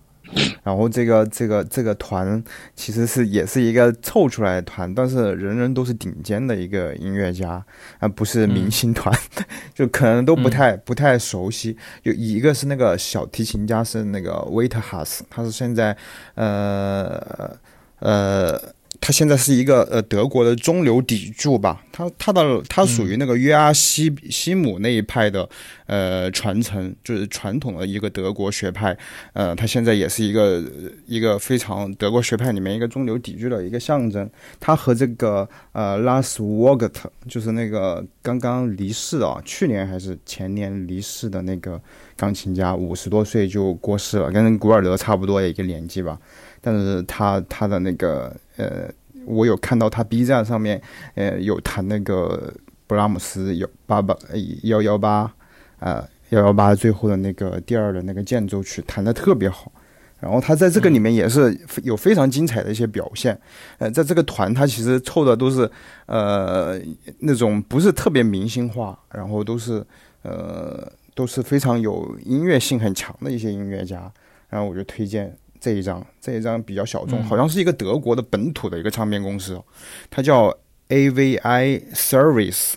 [0.62, 2.42] 然后这个这个这个团
[2.76, 7.64] 其实是也是一个凑出来的团，但是人人都是顶尖的一个音乐家，
[7.98, 9.12] 而不是明星团，
[9.74, 11.76] 就可能都不太不太熟悉。
[12.02, 15.96] 有一个是那个小提琴家是那个维特哈斯，他是现在
[16.34, 17.56] 呃
[18.00, 18.60] 呃。
[19.00, 25.48] 他现在是一个呃德国的中流砥柱吧，他他的他属于那个约阿西西姆那一派的
[25.88, 28.96] 呃传承，就是传统的一个德国学派，
[29.32, 30.62] 呃，他现在也是一个
[31.06, 34.30] 一个非常德国学派里面一个中流砥柱的一个象征。
[34.60, 41.80] 他和这个呃拉斯沃格特，就是那个刚刚离世啊，去年还是前年离世的那个
[42.16, 46.16] 钢琴家，五十多岁就过世了，跟古尔德差不多的一个年纪吧。
[46.60, 48.90] 但是他他的那个呃，
[49.24, 50.80] 我有看到他 B 站上面
[51.14, 52.52] 呃有弹那个
[52.86, 54.16] 布拉姆斯有八八
[54.64, 55.32] 幺幺八
[55.78, 59.72] 啊幺幺八最后的那个第二的那个间奏曲弹得特别好，
[60.20, 63.38] 然后他在这个里面也是有非常精彩的一些表现，
[63.78, 65.70] 呃，在这个团他其实凑的都是
[66.06, 66.80] 呃
[67.20, 69.84] 那种不是特别明星化，然后都是
[70.22, 70.90] 呃。
[71.18, 74.08] 都是非常有音乐性很强的一些音乐家。
[74.48, 79.60] 然后我就推荐这一张，这一张比较小众，好像是一个德国的本土的一个唱片公司，
[80.08, 80.56] 它叫
[80.90, 82.74] AVI Service，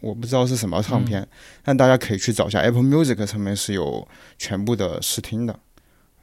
[0.00, 1.26] 我不知道是什么唱片，
[1.62, 4.06] 但大家可以去找一下 Apple Music 上面是有
[4.38, 5.58] 全部的试听的。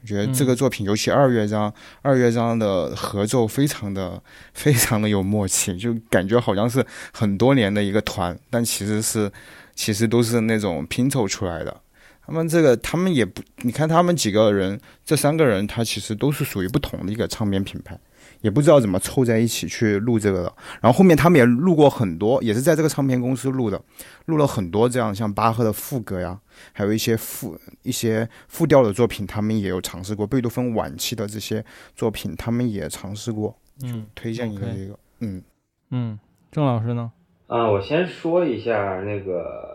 [0.02, 4.22] 我觉得这个作品，尤其二乐章，二乐章的合奏非常的
[4.54, 9.30] 非常的有默契，就感觉好像是很多年的一个团，但其实是
[9.74, 11.80] 其实都是那种拼凑出来的。
[12.24, 17.98] 他们这个，他们也不，你看他们几个人，这三个人，他其实都是属于不同的一个唱片品牌，
[18.46, 20.52] 也不知道怎么凑在一起去录这个的。
[20.80, 23.82] 然后后面他们也录过很多，也是在这个唱片公司录的，
[24.26, 26.38] 录了很多这样像巴赫的副歌呀，
[26.72, 30.24] 还有一些副一些副调的作品，他们也有尝试过。
[30.24, 31.64] 贝多芬晚期的这些
[31.96, 33.52] 作品，他们也尝试过。
[33.82, 34.96] 嗯，推荐一个这个。
[35.18, 35.42] 嗯
[35.90, 36.18] 嗯，
[36.52, 37.10] 郑老师呢？
[37.48, 39.74] 啊，我先说一下那个。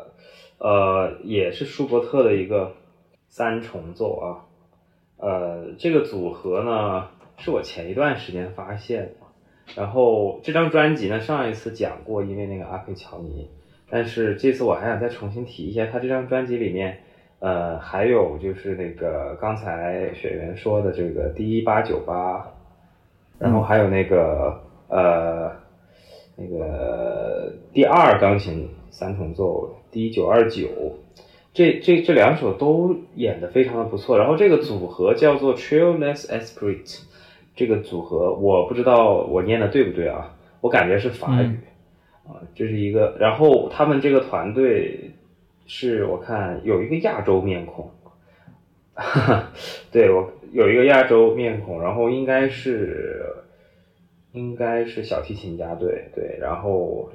[0.63, 2.71] 呃，也是舒伯特的一个
[3.29, 4.45] 三重奏啊，
[5.17, 7.07] 呃，这个组合呢
[7.41, 9.11] 是我前一段时间发现的，
[9.75, 13.49] 然后这张专辑呢上一次讲过，因为那个阿佩乔尼，
[13.89, 16.99] 但是这次我还想再重新提一下，他这张专辑里面，
[17.39, 22.53] 呃，还有就是那个刚才雪原说的这个 D 一八九八，
[23.37, 25.51] 然后还有那个呃
[26.37, 29.75] 那个第二钢琴三重奏。
[29.93, 30.69] D 九二九，
[31.53, 34.17] 这这这两首都演的非常的不错。
[34.17, 37.01] 然后这个组合叫做 Trailless Esprit，
[37.55, 40.35] 这个组合我不知道我念的对不对啊？
[40.61, 41.59] 我感觉是法语
[42.25, 43.15] 啊，这是一个。
[43.19, 45.11] 然后他们这个团队
[45.65, 47.89] 是我看有一个亚洲面孔，
[49.91, 53.25] 对我有一个亚洲面孔，然后应该是
[54.31, 57.09] 应该是小提琴家队，对，然后。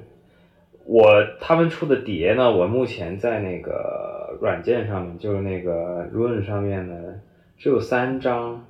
[0.89, 1.03] 我
[1.41, 6.95] 他们出的碟呢，我目前在那个软件上面，就是那个 Run 上面呢，
[7.57, 8.65] 只有三张，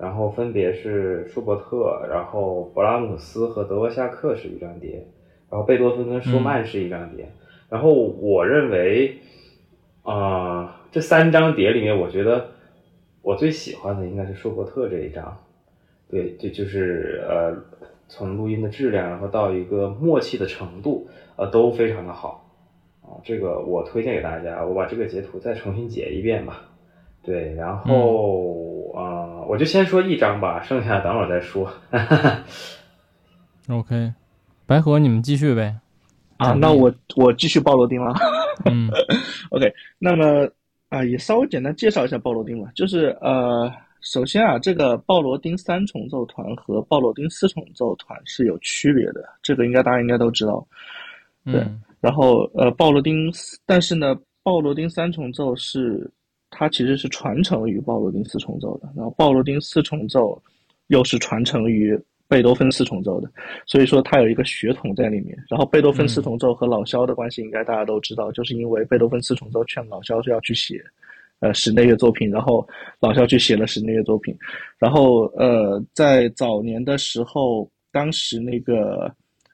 [0.00, 5.06] 然后分别是舒伯特，然后勃拉姆斯和德沃夏克是一张碟，
[5.50, 7.30] 然后贝多芬跟舒曼是一张碟，
[7.68, 9.18] 然后我认为，
[10.02, 12.48] 啊，这三张碟里面，我觉得
[13.22, 15.36] 我最喜欢的应该是舒伯特这一张，
[16.08, 17.54] 对，这就是呃，
[18.08, 21.06] 从录音的质量，然后到一个默契的程度。
[21.36, 22.52] 呃，都非常的好，
[23.00, 26.68] 啊，这个我推荐给大家，我把这个截图再重新截一遍吧。
[27.22, 31.70] 对，然后啊，我就先说一张吧，剩下等会儿再说。
[33.68, 34.12] OK，
[34.66, 35.76] 白河，你们继续呗。
[36.36, 38.14] 啊，那我我继续鲍罗丁了。
[38.64, 38.90] 嗯，
[39.50, 40.48] OK，那么
[40.88, 50.66] 啊，也稍微简单介绍一下鲍罗丁吧，就是呃，首先啊，这个鲍罗丁三重奏团和鲍罗丁四重奏团是有区别的，这个应该大家应该都知道。
[51.44, 51.66] 对，
[52.00, 53.30] 然后呃，鲍罗丁，
[53.66, 56.10] 但是呢，鲍罗丁三重奏是
[56.50, 60.40] 它其实是传承于鲍罗丁四重奏的，然后鲍罗丁四重奏
[60.88, 63.30] 又是传承于贝多芬四重奏的，
[63.66, 65.36] 所以说它有一个血统在里面。
[65.48, 70.82] 然后贝多芬四重奏和老肖的关系应该大家都知道，就是因为贝多芬四重奏劝老肖是要去写
[71.40, 72.66] 呃室内乐作品，然后
[73.00, 74.36] 老肖去写了室内乐作品，
[74.78, 79.12] 然后呃在早年的时候，当时那个。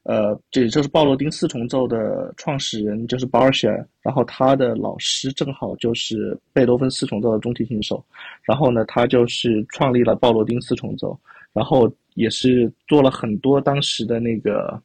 [0.08, 8.04] 呃，这就是鲍罗丁四重奏的创始人，就是鲍尔谢尔，然后他的老师正好就是贝多芬四重奏的中提琴手，
[8.42, 11.18] 然后呢，他就是创立了鲍罗丁四重奏，
[11.52, 14.80] 然后也是做了很多当时的那个，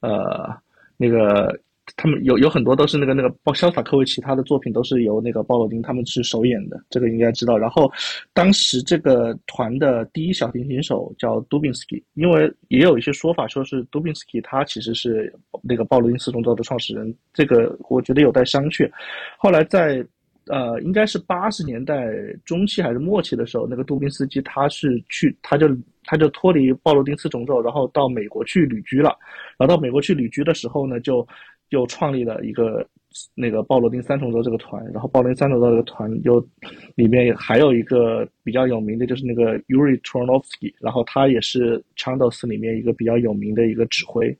[0.00, 0.56] 呃，
[0.96, 1.58] 那个。
[1.96, 7.58] 他们有有很多都是那个那个鲍潇洒科维奇，他的作品都是由那个鲍罗丁他们是首演的，这个应该知道。
[7.58, 7.90] 然后，
[8.32, 18.90] 当时这个团的第一小提琴手叫杜宾斯基，因为也有一些说法说是杜宾斯基他其实是那个鲍罗丁四重奏的创始人，这个我觉得有待商榷。
[19.36, 20.04] 后来在
[20.48, 22.06] 呃，应该是八十年代
[22.44, 25.66] 中期还是末期的时候，那个杜宾斯基他是去他就
[26.04, 29.16] 他就脱离鲍罗丁四重奏，然后到美国去旅居了。
[29.56, 31.26] 然后到美国去旅居的时候呢，就
[31.70, 32.86] 又创立了一个
[33.34, 36.44] 那个鲍罗丁三重奏这个团，然后鲍罗丁三重奏这个团又
[36.96, 44.36] 里面还有一个比较有名的就是那个 Yuri Tronovsky，然后他也是 Chandos 里面一个比较有名的一个指挥，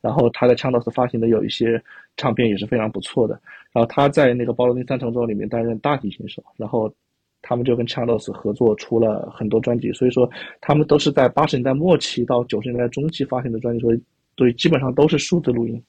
[0.00, 1.82] 然后他在 Chandos 发行的有一些
[2.16, 3.40] 唱片也是非常不错的，
[3.72, 6.92] 然后他在那个鲍罗丁三重奏里面担任大提琴手，然后
[7.42, 10.30] 他们就跟 Chandos 合作出了很多专辑，所以说
[10.60, 14.00] 他们都是在八十年代末期到九十年代中期发行的专辑，所以
[14.36, 15.82] 所以基本上都是数字录音。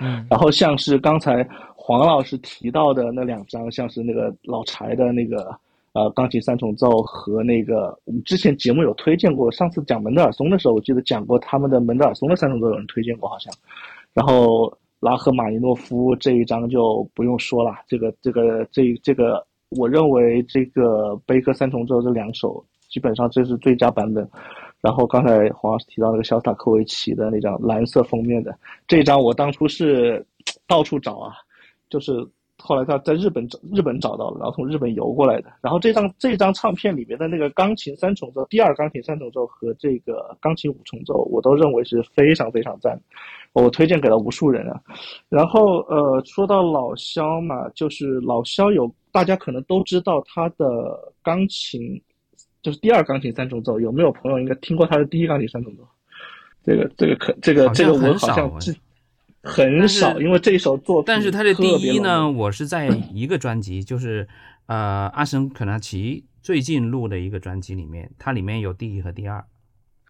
[0.00, 5.54] 嗯，然后像是刚才黄老师提到的那两张，像是那个老柴的那个
[5.92, 13.52] 呃钢琴三重奏和那个我们之前节目有推荐过，上次讲门德尔松的时候，我记得讲过他们的门德尔松的三重奏有人推荐过好像。
[14.14, 24.28] 然后拉赫玛尼诺夫这一张就不用说了，这个这个这这个，我认为这个贝克三重奏这两首基本上这是最佳版本。
[24.82, 28.52] 然后刚才黄老师提到那个肖斯塔科维奇的那张蓝色封面的
[28.88, 30.26] 这张，我当初是
[30.66, 31.32] 到处找啊，
[31.88, 32.12] 就是
[32.58, 35.52] 后来他在日本找日本找到了，然后从日本邮过来的。
[35.60, 43.00] 然后这张这张唱片里面的那个钢琴三重奏，第二钢琴三重奏和这个钢琴五重奏，我都认为是非常非常赞，
[43.52, 44.80] 我推荐给了无数人啊。
[45.28, 52.02] 然后呃，说到老肖嘛，就是老肖有大家可能都知道他的钢琴。
[52.62, 55.82] 就是第二钢琴三重奏，有没有朋友应该听过他的第一钢琴三重奏？
[56.64, 58.74] 这个这个可这个这个我好像是
[59.42, 61.04] 很少，因为这一首作品。
[61.06, 64.28] 但是他的第一呢，我是在 一个专辑，就是
[64.66, 69.44] 呃阿什肯纳奇最近录的一个专辑里面，它里面有第一和第二。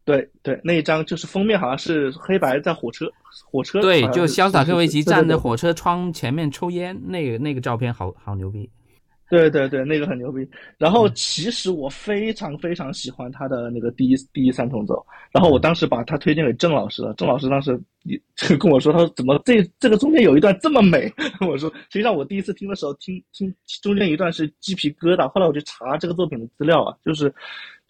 [0.04, 3.10] 对对，那一张就是封面好像是黑白在火车
[3.50, 3.80] 火车。
[3.80, 8.68] 对，就潇洒科维奇站在火车窗前面抽烟，那个那个照片好好牛逼。
[9.32, 10.46] 对对对，那个很牛逼。
[10.76, 15.02] 然后其实我非常非常喜欢他的那个第一第一三重奏。
[15.32, 17.80] 然后我当时把他推荐给郑老师了，郑老师当时
[18.36, 21.10] 就跟我说，他说怎么这这个中间有一段这么美？
[21.48, 25.26] 我说实际上我第一次听的时候，听听中间一段是鸡皮疙瘩。
[25.30, 27.34] 后来我去查这个作品的资料啊，就是。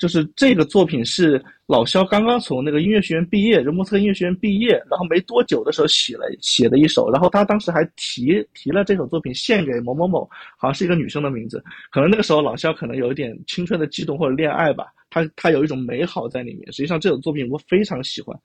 [0.03, 11.63] 就是这个作品是老肖刚刚从那个音乐学院毕业，人莫斯科音乐学院毕业，然后没多久的时候写了写的一首，然后他当时还提提了这首作品献给某某某，好像是一个女生的名字，
[11.93, 16.67] 可能那个时候老肖可能有一点青春的悸动或者恋爱吧，他他有一种美好在里面。
[16.73, 18.37] 实际上这首作品我非常喜欢，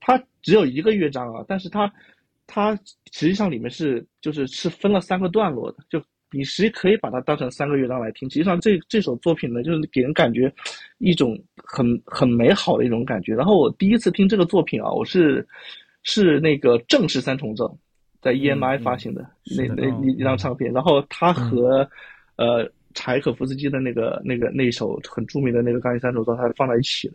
[0.00, 1.92] 它只有一个乐章啊，但是它
[2.46, 2.74] 它
[3.12, 6.02] 实际上里面是就是是分了三个段落的，就。
[6.32, 8.28] 你实际可以把它当成三个乐章来听。
[8.30, 10.52] 实际上，这这首作品呢，就是给人感觉
[10.98, 13.34] 一种很很美好的一种感觉。
[13.34, 15.46] 然后我第一次听这个作品啊，我是
[16.02, 17.78] 是那个正式三重奏，
[18.20, 19.24] 在 EMI 发行的
[19.56, 20.72] 那那一一张唱片。
[20.72, 21.86] 然后它和
[22.36, 27.14] 呃柴可夫斯基的那个那个那一首很著名的那个钢琴三重奏，它是放在一起的，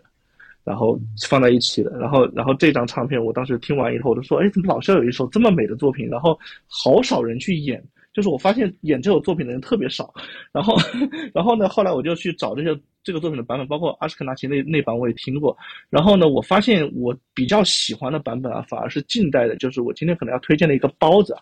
[0.63, 1.89] 然后放在一起的。
[1.97, 6.07] 然后然后这张唱片，我当时听完以后，我就说，哎，怎么老是要有一首这么美的作品？
[6.07, 7.83] 然后好少人去演。
[8.17, 10.11] 就是我发现演这首作品的人特别少，
[10.51, 10.75] 然后，
[11.35, 15.55] 然后呢，后来我就去找这些这个作品的版本，包括阿什肯纳奇那那版我也听过，
[15.91, 21.37] 然后呢，我发现我比较喜欢的版本啊，反而是近代的，就是我今天可能要推荐的一个包子，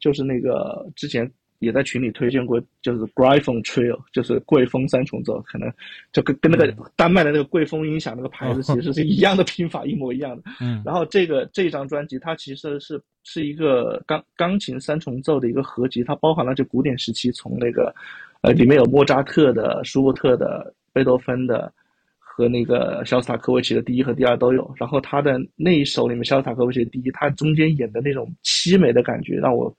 [0.00, 1.30] 就是那个之前。
[1.60, 5.72] 也在群里推荐过，就是 Gryphon Trio，就是贵风三重奏，可能
[6.12, 10.42] 就跟跟那个丹麦的那个贵风音响那个牌子其实是一样的拼法，一模一样的。
[10.60, 10.82] 嗯。
[10.84, 17.94] 然后这个这张专辑它其实是是一个钢钢琴三重奏的一个合集，它包含了就古典时期从那个
[18.42, 21.72] 呃里面有莫扎特的、舒伯特的、贝多芬的
[22.18, 24.74] 和那个肖斯塔科维奇的第一和第二都有。
[24.76, 29.74] 然后他的那一首里面肖斯塔科维奇的第一，他中间演的那种凄美的感觉让我。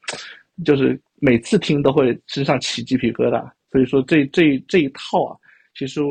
[0.64, 5.38] 就是每次听都会身上起鸡皮疙瘩，所以说这这这一套啊，
[5.74, 6.02] 其实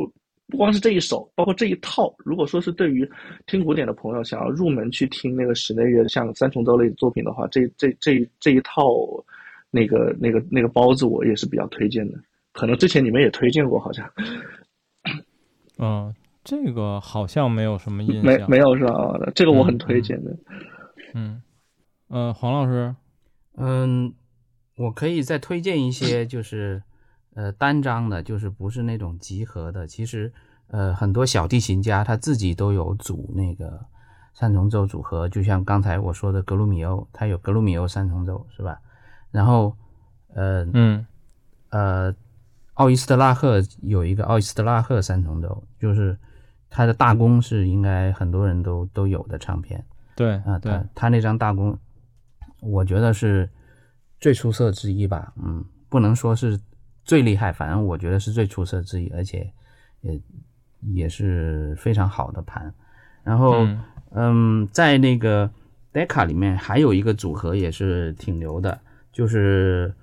[0.47, 3.07] 不光是这一首，包括这一套，如果说是对于
[3.45, 8.83] 听古典的朋友想要入门去听那个室内乐，像三重奏类的作品的话，这这这这一套
[9.71, 12.17] 那个那个那个包子我也是比较推荐的，
[12.51, 14.09] 可能之前你们也推荐过，好像。
[15.77, 16.13] 嗯，
[16.43, 19.19] 这个好像没有什么印象，没没有是吧？
[19.35, 20.35] 这个我很推荐的。
[21.13, 21.41] 嗯，
[22.07, 22.95] 呃，黄老师，
[23.57, 24.13] 嗯。
[24.77, 26.83] 我可以再推荐一些，就是
[27.33, 29.87] 呃单张的，就是不是那种集合的。
[29.87, 30.33] 其实
[30.67, 33.85] 呃很多小提琴家他自己都有组那个
[34.33, 38.77] 三重奏组合，就像刚才我说的格鲁米欧，他有格鲁米欧三重奏，是吧？
[39.31, 39.77] 然后
[40.33, 41.05] 呃嗯
[41.69, 42.13] 呃
[42.73, 46.17] 奥伊斯特拉赫有一个奥伊斯特拉赫三重奏，就是
[46.69, 49.85] 他的大弓是应该很多人都都有的唱片。
[50.17, 51.79] 对啊，对，他那张大弓，
[52.59, 53.49] 我觉得是。
[54.25, 56.59] 最出色之一吧，嗯，不能说是
[57.03, 59.53] 最厉害，反正我觉得是最出色之一，而且
[60.01, 60.19] 也
[60.95, 62.73] 也是非常好的盘。
[63.23, 63.67] 然后，
[64.15, 65.47] 嗯，在那个
[65.93, 68.79] Decca 里面还有一个组合也是挺牛的，
[69.13, 69.93] 就是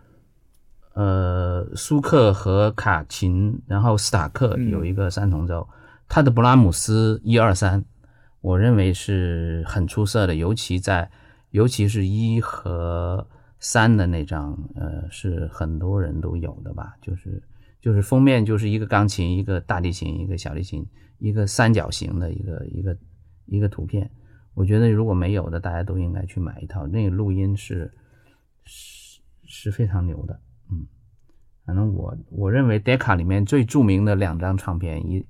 [0.95, 5.69] 呃苏克和卡琴，然后斯塔克有一个三重奏，
[6.09, 7.85] 他的布拉姆斯一二三，
[8.41, 11.11] 我认为是很出色的，尤其在
[11.51, 13.27] 尤其是一和。
[13.63, 16.97] 三的那张，呃，是很多人都有的吧？
[17.01, 17.41] 就是
[17.81, 20.85] 就是封面就是一个钢琴，一个大提琴，一个小提琴，
[21.19, 22.99] 一个三角形的一个一个
[23.47, 24.11] 一个图片。
[24.55, 26.89] 我觉得如果没有的，大家都应该去买一套。
[26.89, 27.91] 那个录音是
[28.65, 30.85] 是是非常牛的，嗯，
[31.65, 35.25] 反正我我认为 Decca 里面最著名的两张唱片，一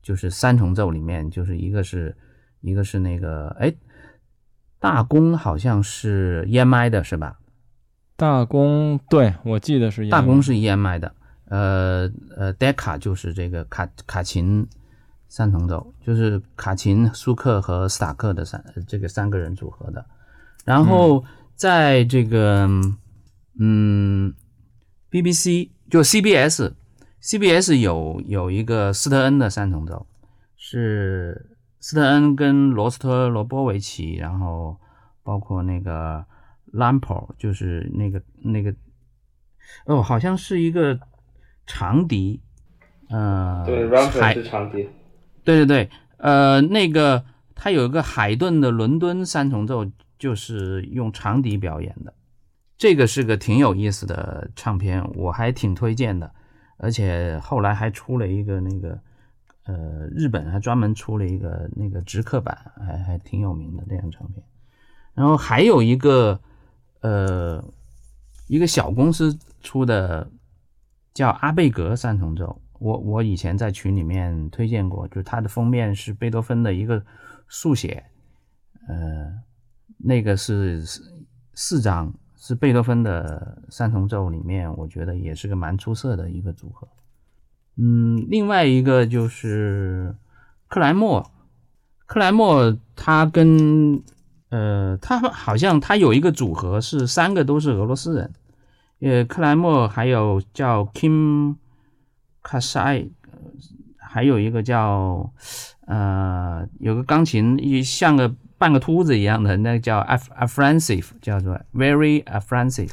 [0.00, 2.16] 就是三重奏里面，就是一个是
[2.60, 3.74] 一个是那个哎。
[4.78, 7.38] 大弓好像是 EMI 的是吧？
[8.22, 11.12] 大公对我记得是大公是 EMI 的，
[11.46, 14.64] 呃呃，Decca 就是这个卡卡琴
[15.28, 20.06] 三重奏，就是卡琴、舒克和斯塔克的三这个三个人组合的。
[20.64, 21.24] 然后
[21.56, 22.68] 在这个
[23.58, 24.32] 嗯
[25.10, 30.06] ，BBC 就 CBS，CBS 有有一个斯特恩的三重奏，
[30.56, 34.78] 是斯特恩跟罗斯特罗波维奇，然后
[35.24, 36.24] 包括那个。
[36.72, 38.74] Lampo 就是那个那个
[39.86, 40.98] 哦，好像是一个
[41.66, 42.40] 长笛，
[43.08, 44.88] 呃，对，Lampo 是长笛，
[45.44, 49.86] 对对对，呃，那个他有一个海顿的伦敦三重奏，
[50.18, 52.12] 就是用长笛表演的，
[52.76, 56.32] 这个是个挺有意思的唱片，我还挺推荐的，
[56.76, 58.98] 而且后来还出了一个那个，
[59.64, 64.42] 呃，日本还专门出了一个那个直刻版，还还挺有名的这张唱片，
[65.14, 66.40] 然后还有一个。
[67.02, 67.62] 呃，
[68.46, 70.30] 一个小公司出的
[71.12, 77.04] 叫阿贝格三重奏，我我以前在群里面推荐过，就是它的封面是贝多芬的一个
[77.48, 78.04] 速写，
[78.86, 79.32] 呃，
[79.98, 81.02] 那个是四
[81.54, 86.86] 四张，是贝多芬的三重奏里面，我觉得也是个蛮出色的一个组合。
[87.76, 90.14] 嗯，另外一个就是
[90.68, 91.30] 克莱默，
[92.06, 94.00] 克莱默他跟。
[94.52, 98.30] 呃，他好像他有一个组合是三个都是俄罗斯人，
[99.00, 101.56] 呃，克莱默还有叫 Kim
[102.42, 103.08] Kasai，
[103.96, 105.32] 还有一个叫
[105.86, 112.92] 呃，有个钢琴一像个半个秃子一样的，那个叫 a f f r a n s i v e 叫做 Very Afransive，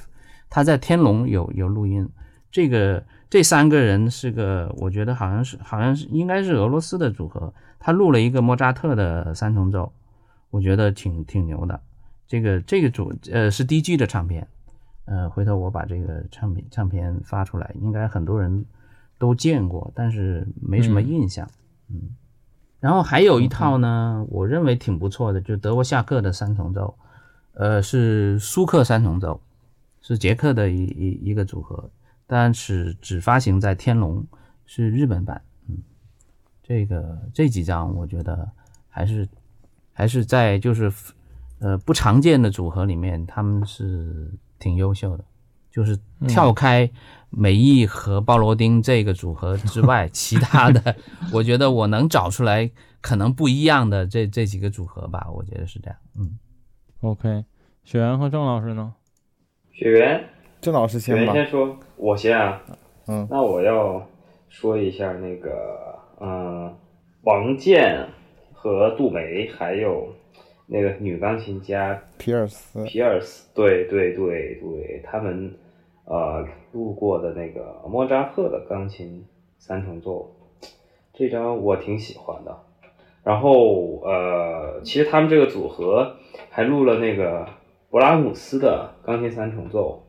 [0.50, 2.08] 他在天龙有有录音。
[2.50, 9.92] 这个这三个人是个，我觉得好像是好像是应该是俄罗斯的组合，他录了一个莫扎特的三重奏。
[10.52, 11.80] 我觉得挺挺牛的，
[12.28, 14.48] 这个这个主呃是 DG 的唱片，
[15.06, 18.66] 呃，回头我把这个唱片唱片发出来，应该很多人
[19.20, 21.48] 都见过，但是没什么印象，
[21.90, 22.16] 嗯。
[22.80, 26.98] 然后还有一套呢，我认为挺不错的，就德国夏克的三重奏，
[27.54, 29.40] 呃，是舒克三重奏，
[30.02, 31.92] 是捷克的一一一个组合，
[32.26, 34.26] 但是只发行在天龙，
[34.66, 35.78] 是日本版，嗯。
[36.64, 38.50] 这个这几张我觉得
[38.88, 39.28] 还是。
[40.00, 40.90] 还是在就是，
[41.60, 45.26] 呃，不常见的组合里面，他们是挺优秀的。
[45.70, 46.90] 就是跳开
[47.30, 50.96] 美意和鲍罗丁这个组合之外， 其他的，
[51.34, 52.72] 我觉得我能找出来
[53.02, 55.28] 可能不一样的这这几个组合吧。
[55.36, 55.98] 我觉得是这样。
[56.18, 56.40] 嗯
[57.02, 57.44] ，OK，
[57.84, 58.94] 雪原和郑老师呢？
[59.74, 60.24] 雪原，
[60.62, 61.34] 郑老师先吧。
[61.34, 62.62] 雪原先说，我先啊。
[63.08, 64.08] 嗯，那我要
[64.48, 65.52] 说一下那个，
[66.22, 66.74] 嗯，
[67.24, 68.08] 王健。
[68.62, 70.10] 和杜梅，还有
[70.68, 75.54] 那个女钢琴家皮尔斯，皮尔斯，对对对对，他们
[76.04, 79.24] 呃录过的那个莫扎特的钢琴
[79.58, 80.30] 三重奏，
[81.14, 82.54] 这张我挺喜欢的。
[83.24, 86.18] 然后呃，其实他们这个组合
[86.50, 87.48] 还录了那个
[87.90, 90.04] 勃拉姆斯的钢琴三重奏，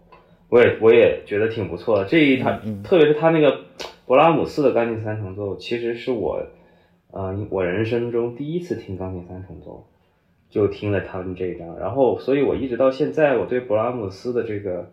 [0.48, 2.04] 我也我也觉得挺不错的。
[2.06, 3.60] 这一他特别是他那个
[4.08, 6.42] 勃拉姆斯的钢琴三重奏，其实是我。
[7.12, 9.84] 呃，我人生中第一次听钢琴三重奏，
[10.48, 14.88] 就听了他们这一张，然后，所以我一直到现在，我对勃拉姆斯的这个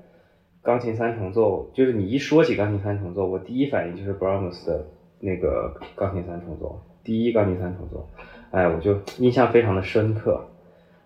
[0.63, 4.86] 钢琴三重奏，就是你一说起钢琴三重奏，我第一反应就是勃拉姆斯的
[5.20, 8.09] 那个钢琴三重奏，第一钢琴三重奏，
[8.49, 10.43] 哎，我就印象非常的深刻，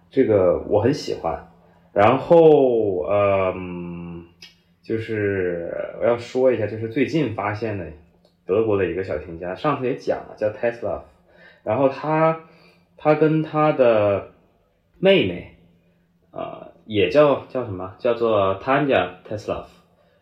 [0.10, 1.46] 这个我很喜欢。
[1.92, 4.24] 然后，嗯，
[4.82, 7.86] 就是我要说一下，就是最近发现的。
[8.46, 11.02] 德国的一个小提琴家，上次也讲了，叫 Tesla，
[11.64, 12.42] 然后他
[12.98, 14.32] 他跟他的
[15.00, 15.56] 妹妹，
[16.32, 17.94] 呃，也叫叫什么？
[18.00, 19.66] 叫做 Tanja Tesla，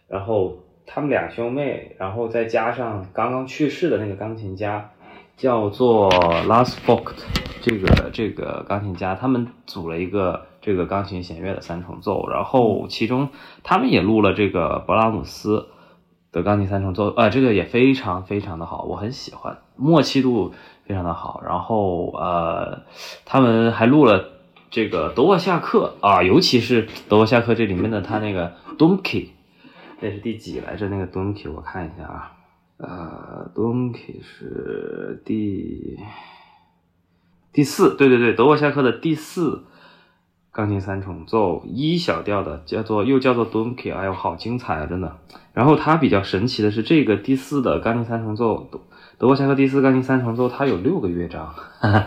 [0.08, 4.92] 然后他们俩兄妹，然后再加上刚刚去世的那个钢琴家，
[5.38, 7.24] 叫做 Lars Vogt，
[7.62, 13.30] 这个这个钢琴家，他们组了一个这个钢琴弦乐的三重奏，然后其中
[13.64, 15.68] 他们也录了这个勃拉姆斯。
[16.32, 20.54] 的钢琴三重奏，呃，这个也非常非常的好，我很喜欢，默契度
[20.86, 21.42] 非常的好。
[21.44, 22.84] 然后，呃，
[23.26, 24.30] 他们还录了
[24.70, 29.30] 这个德沃夏克啊，尤其是德沃夏克这里面的他那个 Donkey，
[30.00, 30.88] 那是第几来着？
[30.90, 32.32] 那个 Donkey 我看一下啊，
[32.78, 35.98] 呃，Donkey 是第
[37.52, 39.64] 第四，对对对，德沃夏克的第四。
[40.60, 45.16] 钢琴三重奏一小调的，叫做又叫做 d o n k e y 哎呦，好精彩啊，真的。
[45.54, 48.68] 然后它比较神奇的是，这个第四的钢琴三重奏，
[49.18, 51.56] 德国夏克第四钢琴三重奏，它有六个乐章。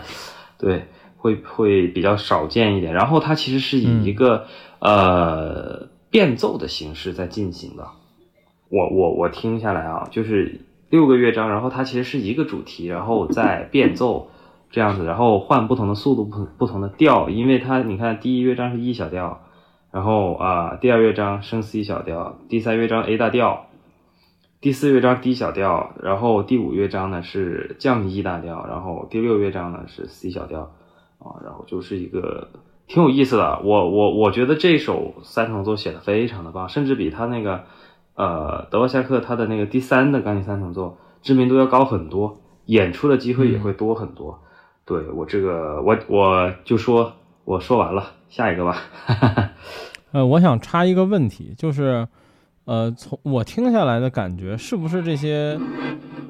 [0.59, 0.85] 对
[1.17, 2.93] 会会比较少见一点。
[2.93, 4.45] 然后它其实是以一个
[4.77, 7.87] 呃变奏的形式在进行的。
[8.69, 14.29] 我我我听下来啊，就是六个乐章，然后它其实是一个主题，然后再变奏
[14.73, 19.39] 这样子，然后换不同的速度、不不同的调，因为它你看第一乐章是 E 小调。
[19.91, 23.67] 然后啊，第二乐章升 C 小调，第三乐章 A 大调，
[24.59, 30.71] 第四乐章 D 小调，然后第五乐章呢是降 E 大调，然后第六乐章呢是 C 小调，
[31.19, 32.49] 啊，然后就是一个
[32.87, 33.61] 挺有意思的。
[33.63, 37.65] 我我我觉得这首三重奏写的非常的棒，甚至比他那个
[38.15, 44.39] 呃德沃夏克他的那个第三的钢琴三重奏知名度要高很多，演出的机会也会多很多。
[44.85, 47.13] 对我这个我我就说
[47.45, 48.13] 我说完了。
[48.29, 48.81] 下一个吧，
[50.11, 52.07] 呃，我想插一个问题，就是，
[52.65, 55.55] 呃，从我听下来的感觉，是不是这些，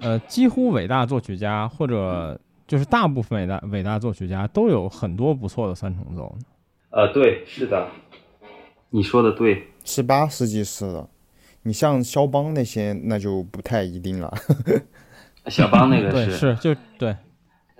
[0.01, 2.37] 呃，几乎伟大作曲家，或者
[2.67, 6.45] 就是大部分伟大伟大作曲家，都有很多不错的三重奏呢？
[6.89, 7.87] 呃，对，是的，
[8.89, 11.07] 你说的对，十八世纪是的，
[11.61, 14.29] 你像肖邦那些，那就不太一定了。
[15.47, 17.15] 肖邦那个是是就对。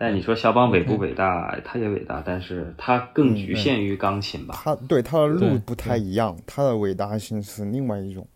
[0.05, 1.57] 但你说肖邦伟不伟大？
[1.63, 4.53] 他也伟大，但是他更局限于钢琴吧？
[4.61, 8.27] 他对他的路不太一样，他的伟大性是另外一种。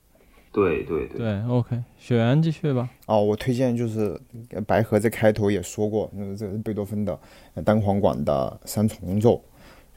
[0.54, 2.88] 对对对对，OK，雪原继续吧。
[3.06, 4.18] 哦，我推荐就是
[4.66, 7.20] 白河在开头也说过，那这是贝多芬的
[7.66, 9.44] 单簧管的三重奏，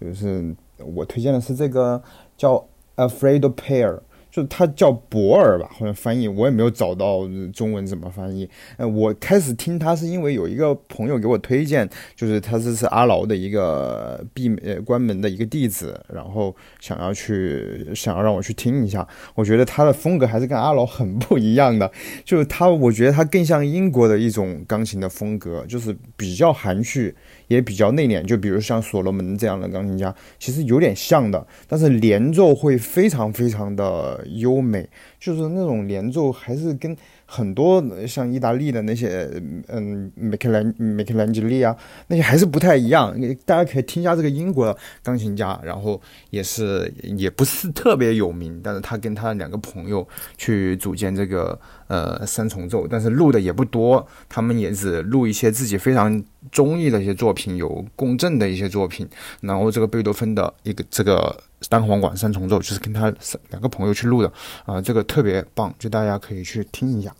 [0.00, 2.02] 就是我推荐的是这个
[2.36, 2.66] 叫
[2.96, 4.00] Alfredo Pair。
[4.30, 8.48] 就他叫博尔吧，好像翻译我也没有找到中文怎么翻译。
[8.76, 19.06] 呃，我开始听他是因为有一个朋友给我推荐，就是他这是阿劳的一个闭呃关门的一个弟子，然后想要去想要让我去听一下。
[19.34, 21.90] 我觉得他的风格还是跟阿劳很不一样的，
[22.24, 27.14] 就是他我觉得他更像英国的一种钢琴的风格，就是比较含蓄。
[27.50, 34.88] 也比较内敛，就比如像所罗门这样的钢琴家，其实有点像的，但是连奏会非常非常的优美，
[35.20, 36.96] 就是那种连奏还是跟。
[37.32, 39.30] 很多像意大利的那些，
[39.68, 41.76] 嗯，梅克兰梅克兰吉利啊，
[42.08, 43.16] 那些还是不太一样。
[43.44, 50.04] 大家可以听一下这个英国钢琴家，然后也是也不是特别有名，但是他跟他两个朋友
[50.36, 51.56] 去组建这个
[51.86, 59.08] 呃三重奏，但是录的也不多，他们也只录一些自己非常中意的一些作品，有共振的一些作品。
[59.40, 63.12] 然后这个贝多芬的一个这个单簧管三重奏，就是跟他
[63.50, 64.32] 两个朋友去录的
[64.64, 67.14] 啊，这个特别棒，就大家可以去听一下。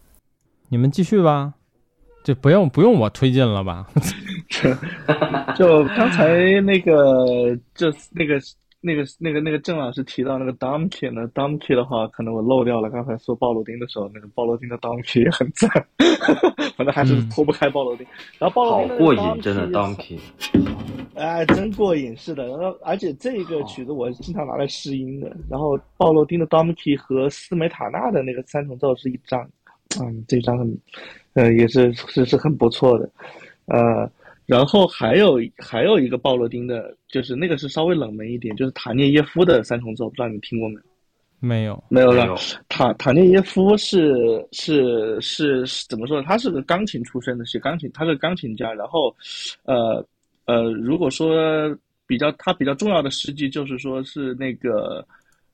[0.68, 1.53] 你们继续吧，
[2.24, 3.86] 就不用不用我推进了吧？
[5.57, 8.41] 就刚才那个，就那个
[8.81, 12.89] 那个那个那个郑老师提到那个 Donkey 呢，Donkey 的话，可能我漏掉了。
[12.89, 15.68] 刚才说鲍罗丁的时候，那个鲍罗丁的 Donkey 也很赞，
[16.76, 18.07] 反正还是脱不开鲍罗丁。
[18.39, 20.18] 然后鲍罗丁好过瘾，真的 Donkey，
[21.14, 22.47] 哎，真过瘾，是的。
[22.49, 25.31] 然后而且这个曲子我经常拿来试音的。
[25.49, 29.49] 然后鲍罗丁的 Donkey 和斯梅塔纳的那个三重奏是一张。
[30.01, 30.78] 嗯，这张很，
[31.35, 33.11] 呃，也是是是很不错的，
[33.66, 34.09] 呃，
[34.51, 40.80] 然后还有还有一个鲍罗丁的，就是那个是稍微冷门一点，就是塔涅耶夫的三重奏，不知道你听过没有？
[41.38, 42.36] 没有，没有了。
[42.68, 46.24] 塔塔涅耶夫是是是怎么说呢？
[46.26, 48.74] 他是个钢琴出身的，写钢琴，他是钢琴家。
[48.74, 49.14] 然后，
[49.64, 50.05] 呃
[50.46, 51.74] 呃，如果说
[52.07, 55.07] 比较他比较重要的事迹，就是说是那个，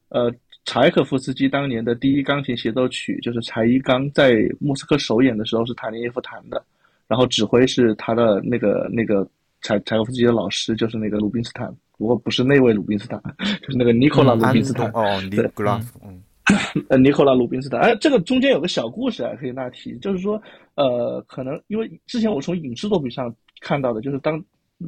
[0.09, 0.33] 呃。
[0.69, 6.61] 柴可夫斯基当年的第一钢琴协奏曲就是柴一钢在莫斯科首演的时候是塔涅耶夫弹的，
[7.09, 9.29] 然后指挥是他的那个那个
[9.61, 13.21] 柴柴可夫斯基的老师就是那个鲁宾斯坦，不过不是那位鲁宾斯坦，
[13.63, 14.91] 就是那个尼古拉鲁宾斯坦。
[14.93, 16.23] 哦，尼古拉，嗯，
[16.89, 17.81] 呃，尼古拉鲁宾斯坦。
[17.81, 20.41] 哎，这个中间有个小故事啊，可以那提，就是说，
[20.75, 24.43] 呃，可能因为之前我从影视作品上看到的，就是当。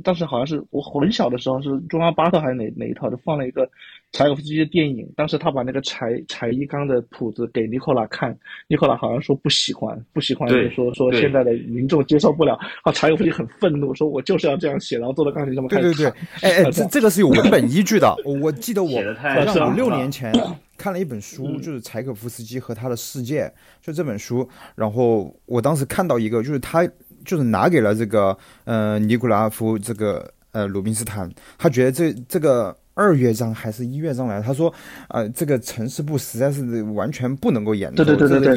[0.05, 3.67] 当时好像是我很小的时候，是中央八套还是哪哪一套，就放了一个
[4.13, 5.11] 柴可夫斯基的电影。
[5.17, 12.53] 当时他把那个柴柴一刚的谱子给尼克拉看，尼克拉好像说不喜欢，不喜欢，就说说现在的民众接受不了。
[12.83, 16.07] 啊，柴可夫斯基很愤怒，说我就是要这样写，然后坐在钢琴上面对对对，
[16.43, 18.15] 哎哎， 这这个是有文本依据的。
[18.43, 20.31] 我记得我好像五六年前
[20.77, 24.47] 看了一本书，就是柴可夫斯基和他的世界，就这本书。
[24.77, 26.87] 然后我当时看到一个，就是他。
[27.25, 34.73] 就是拿给了这个呃尼古拉夫这个呃鲁宾斯坦，他觉得这这个二乐章还是一乐章来，他说
[35.09, 38.03] 呃这个城市部实在是完全不能够演奏，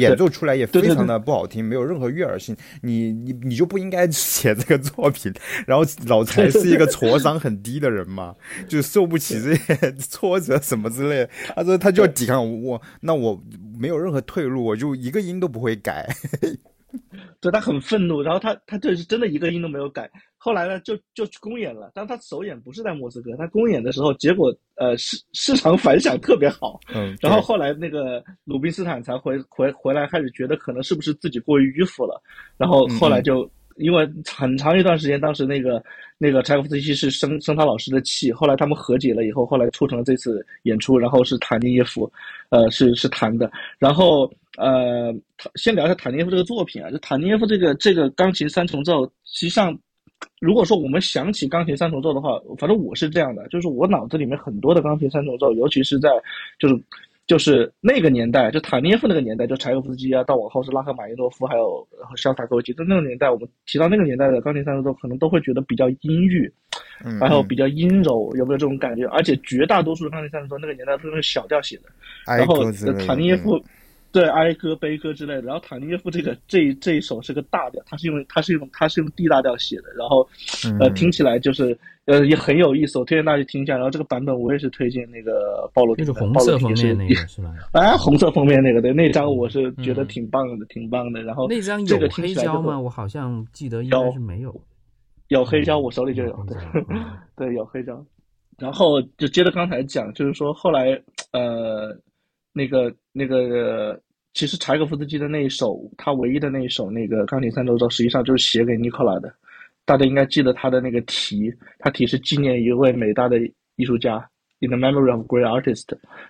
[0.00, 5.32] 演奏出来也非常的不好听，没有任何悦耳性，你你你就不应该写这个作品。
[5.64, 8.34] 然后老柴是一个挫伤很低的人嘛，
[8.66, 13.40] 就受不起这些挫折什么之类，他说他就要抵抗我，那我
[13.78, 16.08] 没有任何退路，我就一个音都不会改。
[17.40, 20.10] 对他很愤怒，然后他他这是真的一个音都没有改。
[20.36, 26.80] 后来呢，就就去公演了，但他首演不是在莫斯科，他公演的时候，结果呃市市场反响特别好。
[26.94, 32.20] 嗯， 然后后来那个鲁宾斯坦才回回回来，开始觉得可能是不是自己过于迂腐了，
[32.56, 33.50] 然后后来就。
[33.78, 35.82] 因为很长一段时间，当时那个
[36.18, 42.12] 那个柴可夫斯基是生生他老师的气，后来他们和解了以后，后来促成了这次演出，然后是塔尼耶夫，
[42.50, 45.14] 呃，是是弹的，然后呃，
[45.54, 49.78] 先聊一下塔涅耶夫这个作品啊，就塔涅耶夫这个这个钢琴三重奏，实际上，
[50.40, 56.08] 如果说我们想起钢琴三重奏的话，反正我是这样的，就是我脑子里面很多的钢琴三重奏，尤其是在
[56.58, 56.80] 就是。
[57.24, 61.86] 就是那个年代，就塔涅夫那个年代，就柴可夫斯基啊，到往后是拉赫玛尼诺夫，还有
[62.16, 66.52] 肖斯塔科维奇，在那个年代，我们提到那个年代的钢琴三重奏，可能都会觉得比较阴郁，
[67.20, 69.06] 然后比较阴柔，有没有这种感觉？
[69.06, 71.84] 而且绝大多数的钢琴三重奏那个年代都是小调写的，
[72.26, 72.70] 然后
[73.06, 73.56] 塔涅夫。
[74.12, 80.28] 对哀歌悲歌之类的，然后塔尼耶夫这个这这一首是个大调，它是用它是用它是用 D 大调写的，然后
[80.78, 83.74] 呃听起来就是呃也很有意思，我推荐大家听一下。
[83.74, 87.54] 然后这个版本我也是推荐那个暴露，就是红色封面那个是吧？
[87.72, 91.22] 哎，红色封面那个对，那张我是觉得挺棒的，挺棒的。
[91.22, 92.78] 然后那张有黑胶吗？
[92.78, 94.60] 我好像记得应该是没有，
[95.28, 96.56] 有黑胶，我手里就有， 对
[97.34, 98.04] 对有黑胶。
[98.58, 101.00] 然后就接着刚才讲，就是说后来
[101.32, 101.96] 呃。
[102.52, 104.00] 那个那个，
[104.34, 109.32] 其实柴可夫斯基的那一首，他唯一的那一首那个钢琴三重奏，实际上就是写给尼克拉的。
[109.84, 113.36] 大家应该记得他的那个题，他题是纪念一位伟大的
[113.76, 114.16] 艺术家
[114.60, 115.86] ，In the memory of great artist，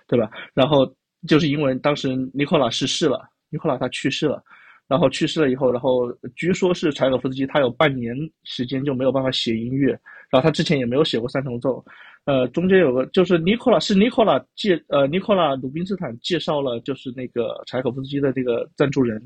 [0.07, 0.31] 对吧？
[0.53, 0.91] 然后
[1.27, 4.41] 就是因为当时尼克拉逝世了，尼克拉他去世了，
[4.87, 9.91] 然后去世了以后，然后据说是柴可夫斯基他有半年时间就没有办法写音乐，
[10.31, 11.83] 然后他之前也没有写过三重奏。
[12.25, 19.21] 呃，中间有个就是尼科拉，是尼科拉介呃尼科拉鲁宾斯坦介绍了，就是那个柴可夫斯基的这个赞助人，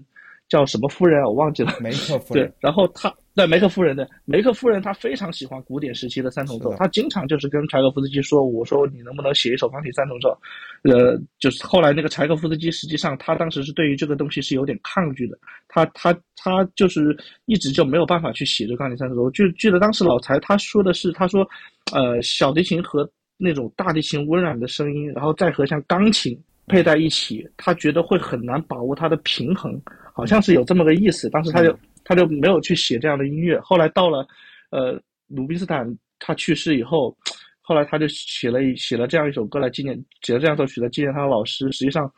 [0.50, 1.28] 叫什么夫人啊？
[1.28, 1.72] 我忘记了。
[1.80, 2.48] 梅克夫人。
[2.50, 10.36] 对，然后他对梅克夫人的梅克夫人，她非常喜欢古典时期的三重奏，她经常就是跟柴可夫斯基说：“我说你能不能写一首钢琴三重奏？”
[10.84, 17.16] 呃，就是后来那个柴可夫斯基，实际上他当时是对于这个东西是有点抗拒的，他他他就是
[17.46, 19.30] 一直就没有办法去写这钢琴三重奏。
[19.30, 21.48] 就记得当时老柴他说的是，他说。
[21.94, 29.82] 呃，小提琴和那种大提琴温软的声音，然后再和像钢琴配在一起，他觉得会很难把握它的平衡，
[30.14, 31.30] 好像是有这么个意思。
[31.30, 31.74] 当时他就
[32.08, 33.60] 他就没有去写这样的音乐。
[33.60, 34.26] 后来到了，
[34.72, 34.94] 呃，
[35.28, 35.86] 鲁宾斯坦
[36.20, 37.16] 他去世以后，
[37.60, 41.70] 后来他就写了写了这样一首歌来纪念，写了这样一首曲来纪念他的老师。
[41.74, 42.10] 实际上，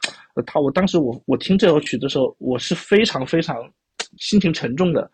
[0.45, 3.57] 他我当时我我听这首曲的时候，我是非常非常
[4.17, 5.09] 心情沉重的。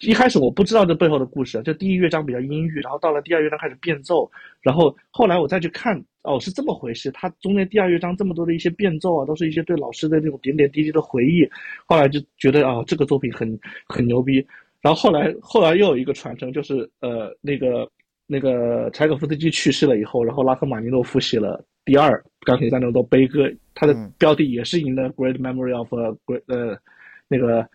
[0.00, 4.30] 一开始我不知道这背后的故事，就第一乐章比较阴郁，然后到了第二乐章开始变奏，
[4.60, 7.10] 然后后来我再去看，哦，是这么回事。
[7.12, 11.48] 他中间第二乐章这么多的一些变奏啊，都是一些对老师的这种点点滴滴的回忆。
[11.86, 14.46] 后来就觉得啊，这个作品很很牛逼。
[14.80, 17.90] 然后后来后来又有一个传承，就是呃，那个
[18.26, 26.78] 那个柴可夫斯基去世了以后，然后拉赫玛尼诺夫写了第二钢琴三重奏悲歌，它的标题也是《In the Great Memory of a Great》呃
[27.28, 27.68] 那个。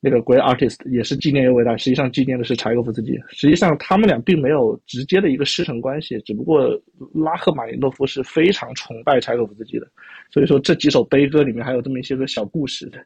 [0.00, 3.18] 那个 Great Artist 也是纪念一位伟大，实际上纪念的是柴可夫斯基。
[3.28, 6.68] 实际上他们俩并没有直接的一个师承关系，只不过
[7.14, 9.88] 拉赫玛尼诺夫是非常崇拜柴可夫斯基的，
[10.30, 12.98] 所以说这几首悲歌里面还有这么一些个小故事的。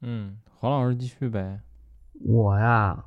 [0.00, 1.60] 嗯，黄老师继续呗。
[2.24, 3.04] 我呀，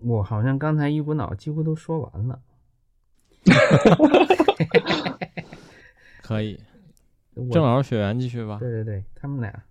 [0.00, 2.38] 我好像刚才一股脑几乎都说完了。
[6.22, 6.58] 可以，
[7.52, 8.58] 郑老师学员继续吧。
[8.60, 9.62] 对对对，他们俩，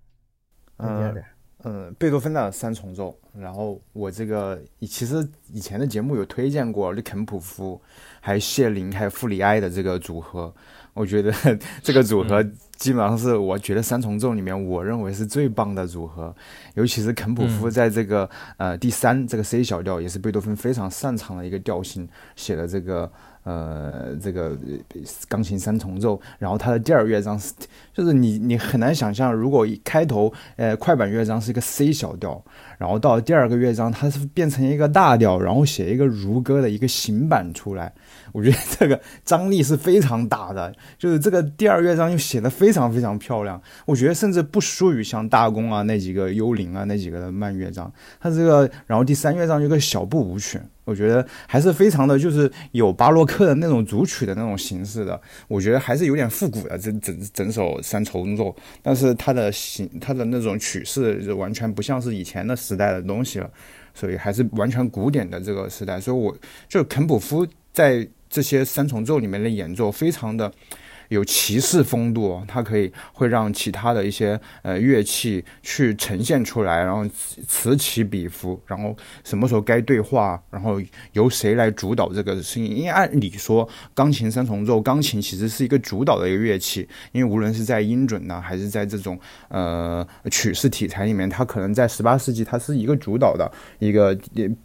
[0.77, 1.23] 嗯。
[1.65, 7.81] 嗯，贝多芬的三重奏，然后我这个其实以前的节目有推荐过，利肯普夫，
[8.19, 10.53] 还有谢林，还有傅里埃的这个组合，
[10.93, 11.31] 我觉得
[11.81, 12.43] 这个组合
[12.75, 16.35] 基本上是我觉得三重奏里面我认为是最棒的组合，
[16.73, 23.11] 尤其是肯普夫在这个呃第三这个 C 小调，也是贝多芬非常擅长的一个调性，写的这个。
[23.43, 24.57] 呃，这个
[25.27, 27.53] 钢琴三重奏，然后它的第二乐章是，
[27.93, 32.43] 就是你你很难想象，如果一开头，呃，快板乐章是一个 C 小调，
[32.77, 37.93] 然后到第二个乐章它是变成一个大调，然后写一个如歌的一个行板出来。
[38.31, 47.91] 我觉得这个张力是非常大的，就是这个第二乐章又写的非常非常漂亮，我觉得甚至不输于像大公啊那几个幽灵啊那几个的慢乐章。
[48.19, 63.49] 它这个，然后第三乐章有个小步舞曲，我觉得还是非常的就是有巴洛克的那种组曲的那种形式的，我觉得还是有点复古的这整整首三重奏，但是它的形它的那种曲式就完全不像是以前的时代的东西了，
[63.93, 66.35] 所以还是完全古典的这个时代，所以我
[66.67, 68.07] 就肯普夫在。
[68.33, 70.51] 这些三重奏里面的演奏非常的
[71.13, 77.07] 有骑士风度，它可以会让其他的一些呃乐器去呈现出来，然后
[77.47, 82.77] 此起彼伏，然后什么时候该对话，然后由谁来主导这个声音？
[82.77, 94.17] 因为按理说，钢琴三重奏，钢琴其实是一个主导的一个乐器，因为无论是在音准呢，还是在这种呃曲式题材里面，它可能在十八世纪它是一个主导的一个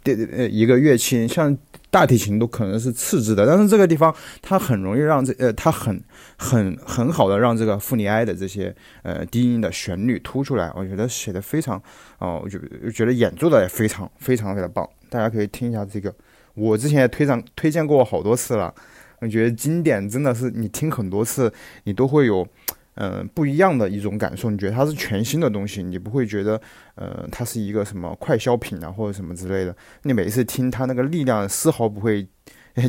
[0.03, 1.55] 呃一个乐器，像。
[1.91, 6.01] 大提琴都可能是次之的，但是这个地方它很容易让这呃，它很
[6.37, 11.81] 很很好的让这个富尼埃的这些呃低音的旋律突出来，我觉得写的非常
[12.19, 12.59] 哦，我觉
[12.93, 16.13] 觉得演奏的也非常非常非常棒，大家可以听一下这个，
[16.53, 18.73] 我之前也推上推荐过好多次了，
[19.19, 21.51] 我觉得经典真的是你听很多次
[21.85, 22.47] 你都会有。
[22.95, 26.61] 嗯，不一样的一种感受，你觉得它是全新的东西，你不会觉得，
[26.95, 29.73] 呃，它是一个什么快消品啊，或者什么之类的。
[30.03, 32.27] 你每一次听它那个力量丝毫不会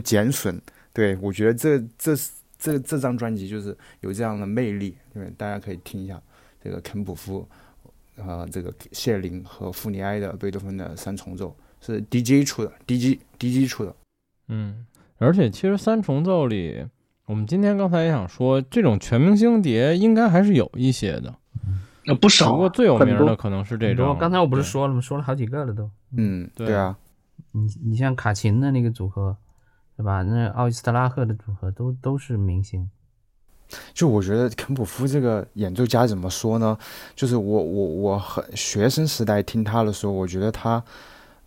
[0.02, 0.60] 减损。
[0.92, 2.16] 对我觉得这这
[2.58, 6.20] 这这张专辑就是有这样的魅力，对，大家可以听一下
[6.60, 7.48] 这个肯普夫，
[8.16, 13.94] 呃，这个谢林和傅尼埃的贝多芬的三重奏是 DJ 出的，DJ DJ 出的。
[14.48, 14.84] 嗯，
[15.18, 16.84] 而且其实三重奏里。
[17.30, 21.32] 我们今天刚才也想说，这种全明星碟应该还是有一些的，
[22.04, 22.50] 那不少。
[22.50, 24.16] 不过最有名的可能是这种。
[24.18, 25.00] 刚才我不是说了吗？
[25.00, 25.88] 说了好几个了都。
[26.16, 26.96] 嗯，对啊。
[27.52, 29.36] 你你像卡琴的那个组合，
[29.96, 30.22] 是吧？
[30.22, 32.90] 那奥伊斯特拉赫的组合都都是明星。
[33.94, 36.76] 就我觉得肯普夫这个演奏家怎么说呢？
[37.14, 40.82] 就是我我我很学生时代听他的时候，我觉得他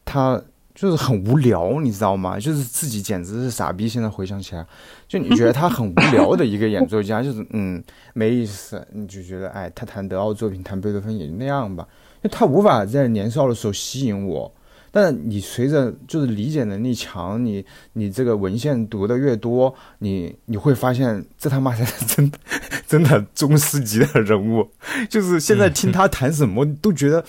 [0.05, 0.41] 他。
[0.75, 2.39] 就是很无聊，你知道吗？
[2.39, 3.87] 就是自己简直是傻逼。
[3.87, 4.65] 现在回想起来，
[5.07, 7.81] 就你觉得他很无聊的一个演奏家， 就是嗯
[8.13, 8.85] 没意思。
[8.91, 11.87] 你就觉得哎，他弹德奥作品，弹贝多芬也就那样吧。
[12.23, 14.51] 就他无法在年少的时候吸引我。
[14.89, 17.63] 但是你随着就是理解能力强，你
[17.93, 22.31] 你这个文献读的越多，你你会发现这他妈才是真
[22.87, 24.67] 真的宗师级的人物。
[25.09, 27.23] 就是现在听他弹什么都觉得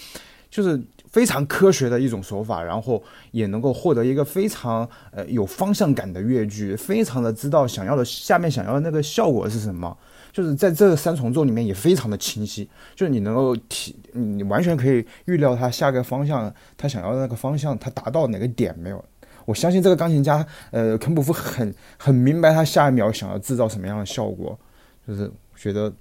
[0.51, 0.83] 就是。
[1.15, 3.01] 非常科学的一种手法，然后
[3.31, 9.97] 也能够获得一个非常呃有方向感的乐句，非常的知道想要的下面想要的那个效果是什么，
[10.33, 19.05] 就是在这三重奏里面也非常的清晰，就是你能够体你完全可以预料他下个方向，他想要的那个方向他达到哪个点没有？
[19.45, 24.59] 我相信这个钢琴家呃肯普夫很很明白他下一秒想要制造什么样的效果，
[25.07, 25.93] 就是觉得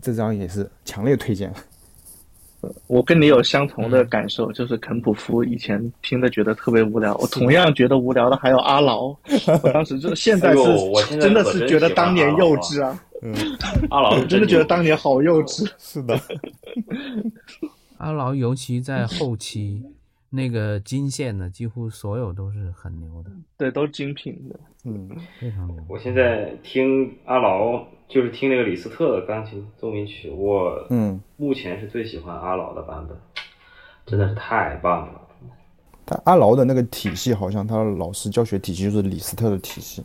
[0.00, 1.52] 这张也是强烈推荐。
[2.86, 9.08] 我跟你有相同的感受，就是肯普夫以前听的觉得特别无聊，我同样觉得无聊的还有阿劳，
[9.62, 13.34] 我当时就是现在是真的是觉得当年幼稚啊，嗯，
[13.90, 16.18] 阿劳真的觉得当年好幼稚， 是的，
[17.98, 19.82] 阿劳尤其在后期
[20.30, 25.08] 那个金线的几乎所有都是很牛的，对，都是精品的，嗯，
[25.40, 25.84] 非常牛。
[25.88, 27.84] 我现在听阿劳。
[28.08, 33.16] 就是听那个李斯特的钢琴奏鸣曲，我嗯，目前是最喜欢阿劳的版本，
[34.06, 35.20] 真的是太棒了。
[36.06, 40.04] 他阿劳的那个体系，好像他的老师教学体系就是李斯特的体系。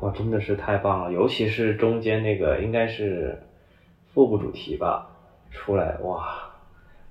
[0.00, 3.42] 哇，真的是太棒了，尤其是中间那个应该是
[4.12, 5.08] 腹部主题吧，
[5.50, 6.36] 出来哇，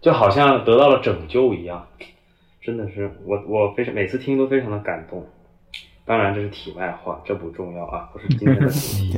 [0.02, 1.88] 就好像得到了拯救一样，
[2.62, 5.26] 真的是我我非常每次听都非常的感动。
[6.06, 9.18] 当然这是题外话，这不重要啊，不是今天的主题。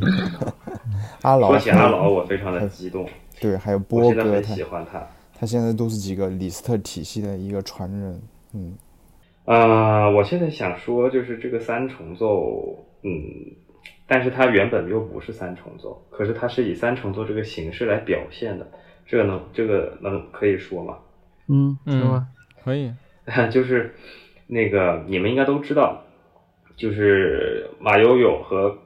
[1.23, 3.09] 阿劳说起阿劳，我非常的激动。
[3.41, 5.05] 对，还有波哥，很喜欢他。
[5.37, 8.21] 他现在都是几个李斯特体系的一个传人。
[8.53, 8.77] 嗯，
[9.45, 13.11] 啊，我现在想说，就是这个三重奏，嗯，
[14.07, 18.67] 但是它原本又不是三重奏，可是它是以三重奏这个形式来表现的，
[19.07, 20.97] 这个能，这个能可以说吗？
[21.47, 22.25] 嗯，嗯，
[22.63, 22.93] 可以。
[23.51, 23.95] 就是
[24.45, 26.03] 那个你们应该都知道。
[26.75, 28.77] 就是马友友和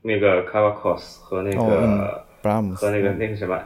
[0.00, 2.24] 那个 c a v a c o s 和那个
[2.74, 3.60] 和那个那个什么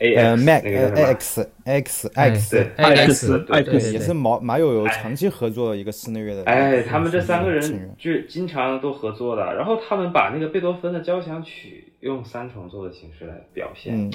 [0.00, 6.42] A X 那个 X X X X X 也是马马友友长期合作的一个室内乐的。
[6.44, 14.10] 哎，他们这三个人就经常都合作的，然后他们把那个贝多芬的交响曲用三重奏的形式来表现。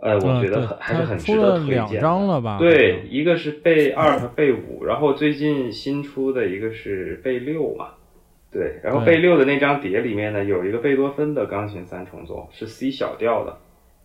[0.00, 1.76] 呃，我觉得很还是很值得推荐。
[1.76, 2.58] 两张了吧？
[2.58, 7.88] 对，一个是贝二和贝五，然后最近新出的一个是贝六嘛。
[8.54, 13.58] 对，然后贝六的那张碟里面呢，有一个贝多芬的钢琴三重奏，是 C 小调的，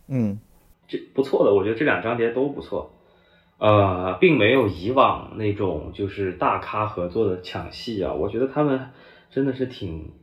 [0.07, 0.39] 嗯，
[0.87, 2.91] 这不错的，我觉得这两张碟都不错，
[3.59, 8.89] 呃，并没有以往那种就是大咖合作的抢戏啊，我觉得他们
[9.29, 10.13] 真的是挺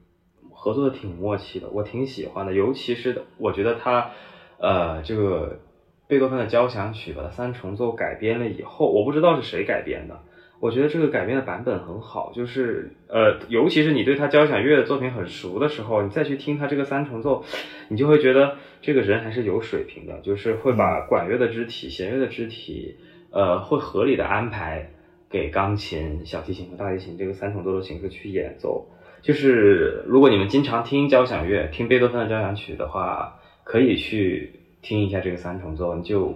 [0.51, 4.11] 合作的挺默契的，我挺喜欢的，尤其是我觉得他，
[4.59, 5.61] 呃，这个
[6.09, 10.19] 贝多芬的交响曲把它三重奏改编了以后，我不知道是谁改编的。
[10.59, 17.45] 我觉得这个改编的版本很好，就是呃，尤其是你对他交响乐的作品很熟的时候，你再去听他这个三重奏，
[17.89, 22.97] 你就会觉得这个人还是有水平的，就是会把管乐的肢体、弦乐的肢体，
[23.31, 24.91] 呃，会合理的安排
[25.29, 28.89] 给钢琴、小提琴和大提琴这个三重奏的形式去演奏。
[29.21, 36.35] 就是如果你们经常听交响乐、听贝多芬的交响曲的话，可以去听一下这个三重奏，你就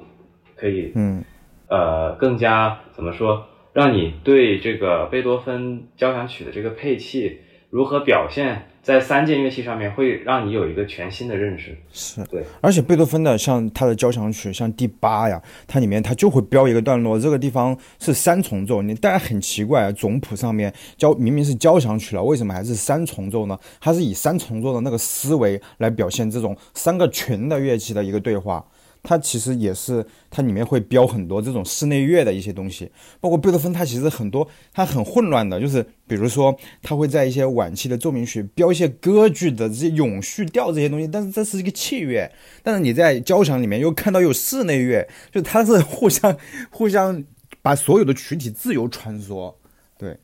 [0.57, 1.25] 可以，嗯，
[1.69, 3.47] 呃，更加怎么说？
[3.73, 7.39] 让你对这个贝多芬交响曲的这个配器
[7.71, 11.77] 如何表现在三件乐器上面，会让你有一个全新的认识。
[11.93, 18.83] 是对，而且贝多芬的像他的交响曲，像第八呀，它里面它就会标一个段落，这个地方是三重奏。
[18.83, 23.57] 你当然很奇怪，总谱上面交明明是交响曲了，为什么还是三重奏呢？
[23.81, 28.65] 它是以三重奏的那个思维来表现这种三个群的乐器的一个对话。
[29.03, 42.31] 它其实也是，它里面会标很多这种室内乐的一些东西，包括贝多芬，他其实很多，他很混乱的，就是比如说他会在一些晚期的奏鸣曲标一些歌剧的这些永续调这些东西，但是这是一个器乐，
[42.63, 46.37] 但是你在交响里面又看到有室内乐，就它是互相
[46.71, 47.25] 互相
[47.63, 49.55] 把所有的曲体自由穿梭，
[49.99, 50.19] 对，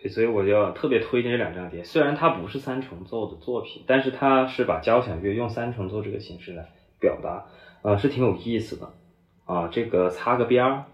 [0.00, 6.68] 对，所以我就特别推荐这两张碟，虽然它不是三重奏的作品，但是它是把交响乐用三重奏这个形式来
[7.00, 7.46] 表达。
[7.82, 8.92] 啊，是挺有意思的，
[9.44, 10.84] 啊，这个擦个边儿，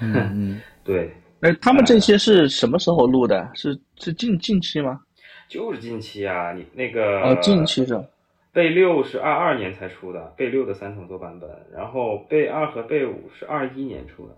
[0.00, 3.50] 嗯嗯， 对，哎，他们这些是什么时候录的？
[3.54, 5.00] 是是近近期吗？
[5.48, 8.04] 就是近期啊，你那个哦，近期是，
[8.52, 14.36] 贝六是二二年才出的，贝六的三重奏版本，然后贝二和贝五是二一年出的，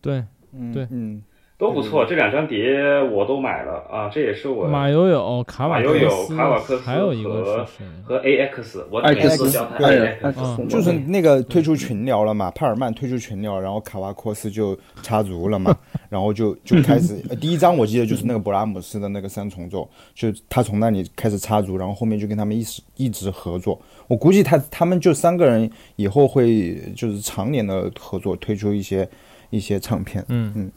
[0.00, 1.22] 对，嗯对，嗯。
[1.58, 4.10] 都不错，这两张碟我都买了啊！
[4.12, 7.66] 这也是我马友友、卡瓦友友、卡瓦克斯还有一个
[8.04, 15.74] 和 A X，我每次都叫他 A X，就是那个退出群聊了嘛，帕尔曼退出群聊，然后卡瓦克斯就插足了嘛，
[16.10, 29.08] 然后就就开始第一张我记得就是那个勃拉姆斯的那个三重奏，就他从那里开始插足，然后后面就跟他们一直一直合作，我估计他他们就三个人以后会就是常年的合作，推出一些
[29.48, 30.70] 一些唱片，嗯嗯。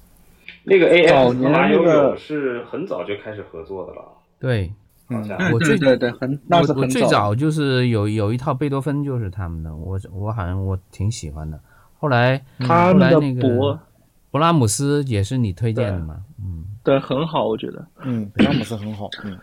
[0.69, 4.03] 那个 A X 和马友友是很早就开始合作的了。
[4.39, 4.71] 对，
[5.09, 11.59] 嗯我最对对很，那是我最早就是有有一套贝多芬就是他们的，我我好像我挺喜欢的。
[11.97, 13.77] 后来他们的博
[14.31, 16.23] 勃拉姆斯也是你推荐的吗？
[16.39, 17.85] 嗯，对，很好，我觉得。
[18.03, 19.09] 嗯，勃拉姆斯很好。
[19.25, 19.37] 嗯，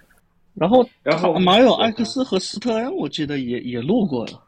[0.54, 4.40] 然后然后马友艾克斯和斯特恩，我记得也也录过了，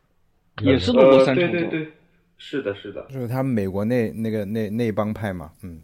[0.62, 1.52] 也是录过三重奏。
[1.52, 1.92] 对对对，
[2.38, 5.80] 是的，是的，就是他们美国那那个那那帮派嘛，嗯。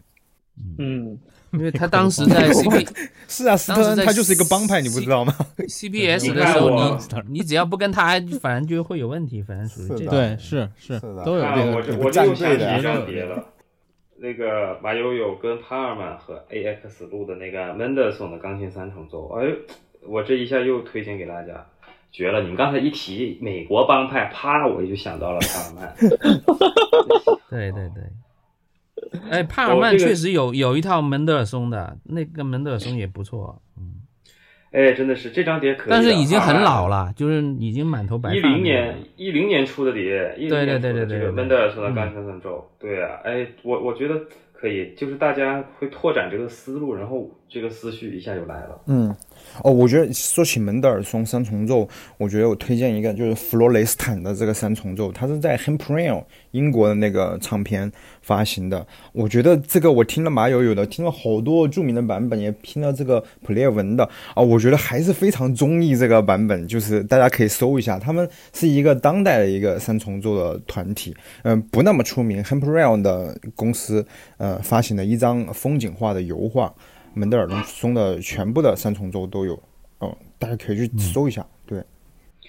[0.77, 1.19] 嗯，
[1.51, 2.87] 因为他 当时在 C P
[3.27, 5.33] 是啊，斯特恩他就是一个帮派，你不知道吗
[5.67, 11.43] ？C P S 的时候，你你只要不跟他，反正就会有问题，反正属于这对，是是都有
[11.81, 11.97] 这个。
[11.97, 13.43] 我我又想起一张碟了，
[14.17, 19.45] 那个马友友跟帕尔曼和 A X 录的那个 Mendelssohn 的钢琴三重奏，哎，
[20.07, 21.65] 我这一下又推荐给大家，
[22.11, 22.41] 绝了！
[22.41, 25.93] 你们刚才一提美国帮派，啪，我就想到了帕尔曼。
[27.49, 28.03] 对对对。
[29.29, 34.01] 哎，帕尔曼确实有有一套门德尔松的，那个门德尔松也不错，嗯，
[34.71, 38.35] 哎，真的是这张碟可以，但是已经很老了，就是已经满头白发。
[38.35, 44.21] 一零年一零年出的碟，对对对对对，这个门德尔松的钢琴三奏，对啊，哎，我我觉得
[44.53, 49.15] 可以，就是大家会拓展这个思路，然后这个思绪一下就来了，嗯。
[49.63, 51.87] 哦，我觉得说起门德尔松三重奏，
[52.17, 57.91] 我觉得我推荐一个就是弗罗雷斯坦的这个三重奏，它是在 Hemperial 英国的那个唱片
[58.21, 58.85] 发行的。
[59.13, 64.03] 我觉得这个我听了马友友的，听了好多著名的版本，也听了这个普列文的
[64.33, 66.67] 啊，我觉得还是非常中意这个版本。
[66.67, 72.43] 就是大家可以搜一下，他们是一个当代的一个三重奏的团体，嗯，不那么出名。
[72.43, 74.05] Hemperial 的公司
[74.37, 76.73] 呃发行的一张风景画的油画。
[77.15, 79.57] 门德尔松的全部的三重奏都有，
[80.01, 81.45] 嗯，大家可以去搜一下。
[81.65, 81.83] 对，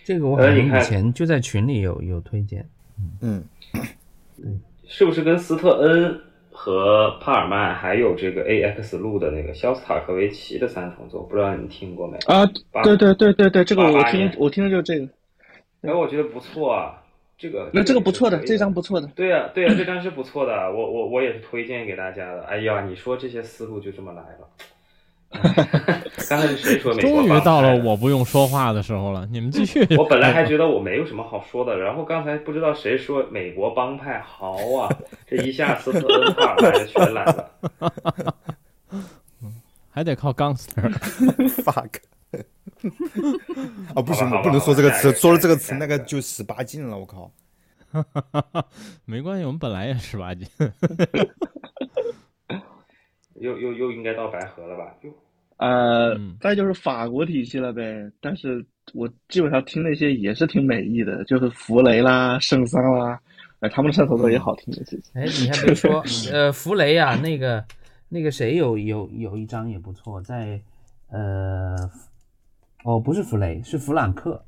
[0.05, 2.69] 这个我好像以前就在群里有有推荐。
[3.23, 3.43] 嗯，
[3.73, 11.23] 对，是不是跟斯特恩和帕尔曼还有这个 A X 路的那个肖斯塔科维奇的三重奏？
[11.23, 12.19] 不知道你听过没？
[12.27, 12.45] 啊，
[12.83, 15.09] 对对对对对，这个我听我听的就是这个。
[15.83, 17.03] 哎，我觉得不错啊。
[17.39, 19.07] 这个那这个不错的，这张不错的。
[19.09, 22.43] 对呀，对呀，这张是不错的，我我我也是推荐给大家的。
[22.45, 24.49] 哎呀，你说这些思路就这么来了。
[26.31, 27.11] 刚才是谁说美国？
[27.11, 29.85] 终于到了我不用说话的时候了，你们继续。
[29.99, 34.89] 我本来还觉得我没有什么好说的，然后刚才不知道谁说美国帮派好啊，
[35.27, 37.51] 这一下斯特恩帕尔就全来了。
[39.91, 40.91] 还得靠 gangster。
[43.95, 46.99] 啊，不行，不能说这个词，说了这个词，那个就十八禁了。
[46.99, 47.31] 我靠，
[49.05, 50.47] 没关系，我们本来也十八禁。
[53.41, 54.95] 又又又应该到白河了吧？
[55.03, 55.11] 就
[55.59, 58.11] 呃，再就是法国体系了呗。
[58.21, 58.65] 但是
[58.95, 63.21] 我基本上听那些也是挺美意的，就是弗雷啦、圣桑啦，
[63.61, 64.83] 哎，他们的三重奏也好听的。
[65.15, 66.03] 哎，你还别说，
[66.33, 67.65] 呃，弗雷啊，那个
[68.09, 70.61] 那个谁有有有一张也不错，在
[71.09, 71.77] 呃，
[72.87, 74.45] 哦，不是弗雷，是弗朗克。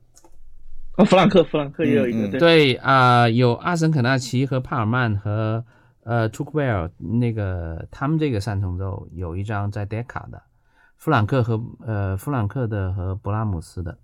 [0.97, 2.39] 哦，弗朗克，弗朗克也有一个。
[2.39, 5.65] 对啊，有阿森肯纳奇和帕尔曼和。
[6.05, 10.41] 呃 t u k w e l 那个他们这个三重奏有一张在 Decca 的，
[10.97, 13.99] 弗兰克和呃弗兰克的和勃拉姆斯的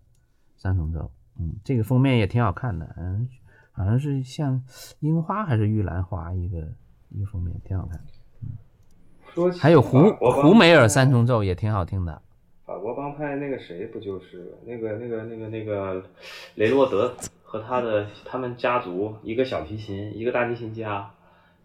[0.54, 1.10] 三重奏，
[1.40, 3.26] 嗯，这个封面也挺好看的，嗯，
[3.72, 4.62] 好像是像
[5.00, 6.58] 樱花还是玉兰花一个
[7.08, 8.04] 一个封面，挺好看的，
[9.42, 12.20] 嗯，还有胡胡梅尔三重奏也挺好听的，
[12.66, 16.02] 法国帮派那个谁不就是那个那个那个那个
[16.54, 21.10] 雷洛德和他的他们家族一个小提琴一个大提琴家。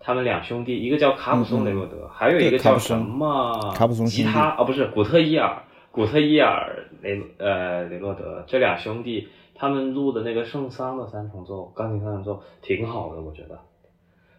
[0.01, 3.75] 他们两兄弟，一个叫卡普松雷洛德，还有一个叫什么
[4.07, 4.55] 吉他？
[4.55, 13.59] 哦，不是古特伊尔，古特伊尔雷呃雷洛德，这俩兄弟他们录的那个圣桑的三重奏，钢琴三重奏挺好的，我觉得。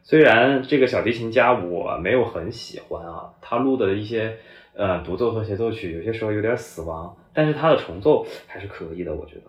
[0.02, 4.38] 虽然这个小提琴家我没有很喜欢啊，他录的一些
[4.74, 9.42] 呃独奏和协奏曲有些时候有点死亡，但是他的重奏还是可以的，我觉得。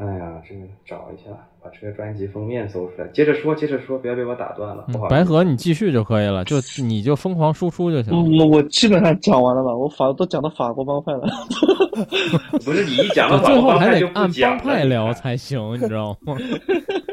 [0.00, 1.30] 哎呀，这个找一下，
[1.60, 3.08] 把这个专辑封面搜出来。
[3.08, 4.84] 接着说，接着说，不要被我打断了。
[4.92, 8.44] 不好，白河你继续就可以了，就你就疯狂输出就行了。
[8.44, 11.26] 我我基本上讲完了吧，我法都讲到法国帮派了。
[12.64, 16.36] 不是你一讲到 法国帮派就按帮派聊才行，你知道吗？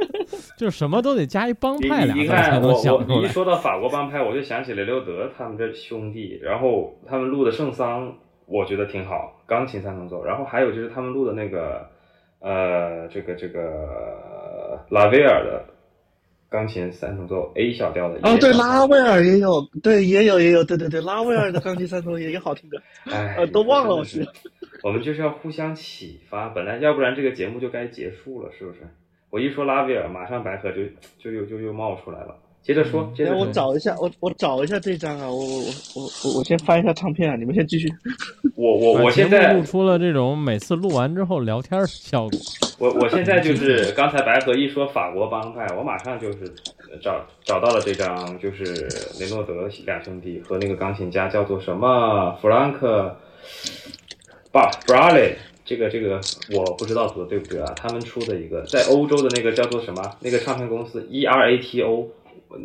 [0.58, 3.22] 就什么都得加一帮派俩字才能想出来。
[3.22, 10.24] 一说到法国帮派，我就想起雷留德他们这兄弟，然后他们录的圣桑，我觉得挺好，钢琴三重奏。
[10.24, 11.90] 然后还有就是他们录的那个。
[12.42, 15.66] 呃，这个这个拉威尔的
[16.48, 22.80] 钢琴三重奏 A 小调的哦，对，拉威尔也有，对，也有也有，对对对，拉威尔的钢琴三重奏也也好听的，
[23.12, 24.28] 哎，都忘了我是。
[24.84, 28.82] 我们就是要互相启发，本来要不然这个节目就该结束了，是不是？
[29.36, 30.78] 我一说拉威尔，马上白河就
[31.20, 32.34] 就又就又冒出来了。
[32.64, 35.60] 接着说，接着我找一下，我我找一下这张啊，我我
[35.94, 37.90] 我我我先翻一下唱片啊，你们先继续。
[38.56, 42.40] 我我我现在录出了这种每次录完之后聊天的效果。
[42.80, 46.50] 我我现在就是刚才白河一说法国帮派，我马上就是
[47.02, 48.64] 找找到了这张，就是
[49.20, 53.14] 雷诺德两兄弟和那个钢琴家叫做什么弗兰克
[54.54, 55.36] 巴布拉雷，
[55.66, 56.22] 这个这个
[56.56, 57.74] 我不知道读的对不对啊？
[57.76, 62.08] 他们出的一个在欧洲的那个叫做什么那个唱片公司 E R A T O。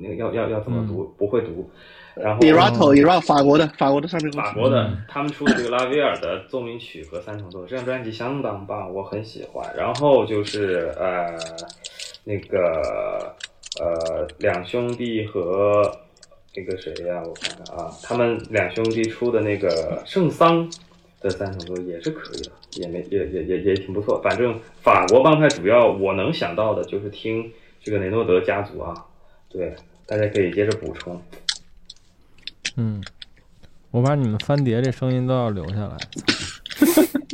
[0.02, 1.12] 那个要要要怎么读？
[1.18, 1.68] 不会读。
[2.14, 9.68] 然后 Erato，Erato，法国的，法国的唱片公司法国的，他们出的这个拉威尔的奏鸣曲和三重奏，这张专辑相当棒，我很喜欢。
[9.76, 11.36] 然后就是呃，
[12.22, 13.34] 那个
[13.80, 15.90] 呃，两兄弟和
[16.54, 17.20] 那个谁呀？
[17.24, 20.70] 我看看啊，他们两兄弟出的那个圣桑
[21.20, 24.20] 的三重奏也是可以的，也没也也也也挺不错。
[24.22, 27.52] 反正法国帮派主要我能想到的就是听
[27.82, 28.94] 这个雷诺德家族啊。
[29.48, 29.74] 对，
[30.06, 31.20] 大家可以接着补充。
[32.76, 33.02] 嗯，
[33.90, 35.96] 我把你们翻碟这声音都要留下来。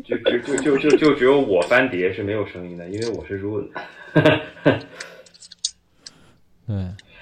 [0.04, 3.68] 就就就就就就只有我翻碟是没有声音的，因为我是 run。
[6.66, 6.76] 对。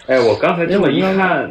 [0.07, 1.51] 哎，我刚才这么一看，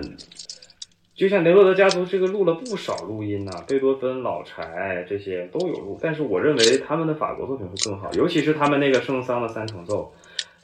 [1.16, 10.12] 就像雷洛德家族这个录了不少录音呐，贝多芬、老柴这些都有录，但是我认为他们的法国作品会更好，尤其是他们那个圣桑的三重奏，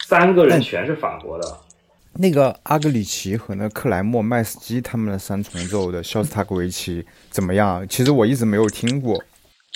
[0.06, 1.58] 三个人全是法国的。
[2.14, 7.88] 那个阿格里奇和那克莱默麦斯基他们的三重奏的肖斯塔科维奇怎么样？
[7.88, 9.24] 其实我一直没有听过。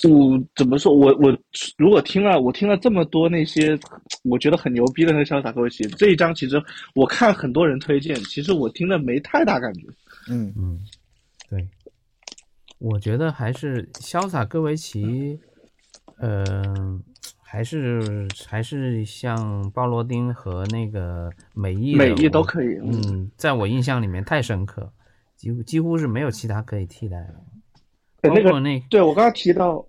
[0.10, 0.92] 我怎么说？
[0.92, 1.38] 我我
[1.78, 3.78] 如果听了，我听了这么多那些
[4.24, 6.62] 我觉得很牛逼的那个肖斯塔科维奇这一张，其实
[6.96, 9.82] 我看很多人推荐，其实我听了没太大感觉。
[10.30, 10.80] 嗯嗯，
[11.50, 11.70] 对，
[12.80, 15.40] 我觉得还是潇洒戈维奇，
[16.18, 17.04] 嗯。
[17.46, 22.80] 还是还是像鲍罗丁和那个美意，美意都可以。
[22.82, 24.92] 嗯，在我印象里面太深刻，
[25.36, 27.36] 几乎几乎是没有其他可以替代的。
[28.28, 29.86] 包括那对我刚刚提到，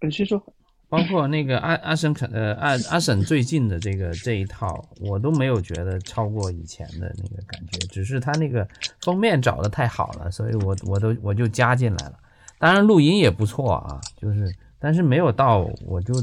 [0.00, 0.40] 你先说。
[0.88, 8.66] 包括那个阿阿森肯呃阿阿婶最近的这个这一套，我都没有觉得超过以前的那个感觉，只是他那个
[9.02, 12.14] 封面找的太好了，所以我我都我就加进来了。
[12.58, 16.14] 当然录音也不错啊，就是但是没有到我就。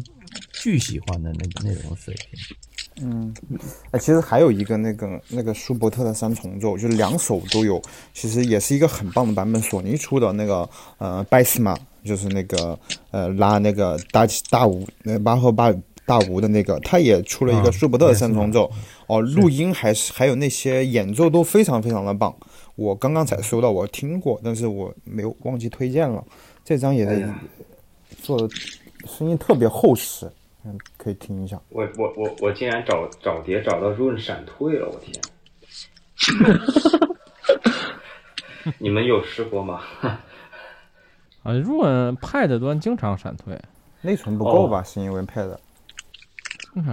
[0.51, 3.33] 巨喜欢的那个那种水平，嗯，
[3.91, 7.81] 哎，其实还有一个那个那个舒伯特的三重奏，就是两首都有，
[8.13, 9.61] 其实也是一个很棒的版本。
[9.61, 12.79] 索尼出的那个呃拜斯玛，就是那个
[13.11, 15.73] 呃拉那个大大五那巴赫巴
[16.05, 18.71] 大五的那个，他也出了一个舒伯特三重奏。
[19.07, 22.35] 哦，录音还是还有那些演奏都非常非常的棒。
[22.75, 26.23] 我刚刚才收到，我听过，但是我没有忘记推荐了。
[26.63, 27.27] 这张也是
[28.21, 28.47] 做的
[29.05, 30.29] 声音特别厚实，
[30.63, 31.59] 嗯，可以听一下。
[31.69, 35.13] 我我我我竟然找找碟找到润闪退了，我天！
[38.79, 39.81] 你们有试过吗？
[41.45, 43.55] 啊，润 Pad 端经常闪退，
[44.01, 44.81] 内存不够吧？
[44.83, 45.55] 是因为 Pad？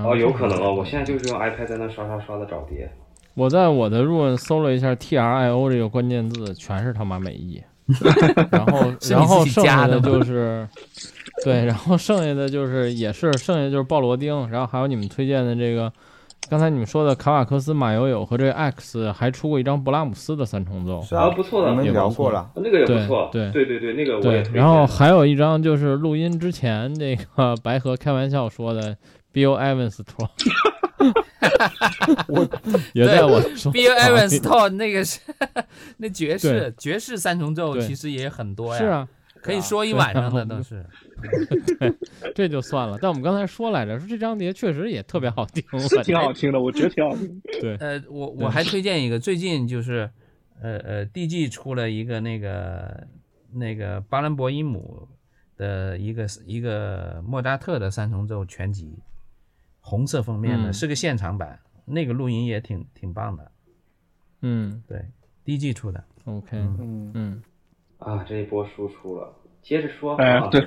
[0.05, 0.71] 哦，有可能啊。
[0.71, 2.89] 我现在就是用 iPad 在那刷刷刷的找碟。
[3.35, 7.63] 我在我的润搜了一下 TRIO 这个关键字，全是他妈美意。
[8.53, 10.69] 然后，然后剩下的就是，
[11.45, 15.93] 对，然后剩下的就是也是剩下就是鲍罗丁，然后还有你们推荐的这个，
[16.53, 28.95] 刚才你们说的卡瓦克斯马友友和这个 X 还出过一张勃拉姆斯的三重奏，是啊，不错的，我们聊过了，那个也不错，对对对对，那个我也然后还有一张就是录音之前那个 白河开玩笑说的
[29.33, 30.29] Bill Evans 托。
[32.29, 32.47] 我
[32.93, 35.21] 也在我 Bill Evans Store 那个是
[35.97, 38.79] 那爵士爵士三重奏，其实也很多呀。
[38.79, 39.09] 是啊，
[39.43, 40.87] 可以说一晚上的都是。
[41.79, 41.93] 对，
[42.35, 42.99] 这就算了。
[43.01, 47.41] 但我们刚才说来着，说这张碟确实也特别好听，是挺好听的，我觉得挺好听。
[47.61, 50.09] 对，呃，我我还推荐一个，最近就是
[50.61, 53.07] 呃呃，DG 出了一个那个
[53.53, 55.09] 那个巴伦博伊姆
[55.57, 58.99] 的一个一个莫扎特的三重奏全集。
[59.85, 63.51] 红色封面的是个现场版，那个录音也挺挺棒的。
[64.41, 65.05] 嗯，对
[65.45, 66.05] ，DG 出的。
[66.25, 67.43] OK，嗯嗯。
[68.05, 69.33] 啊，这一波输出了，
[69.63, 70.15] 接着说。
[70.17, 70.61] 哎，对，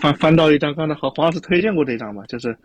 [0.00, 2.56] 翻翻到一张，刚才和黄老师推荐过这张嘛，就是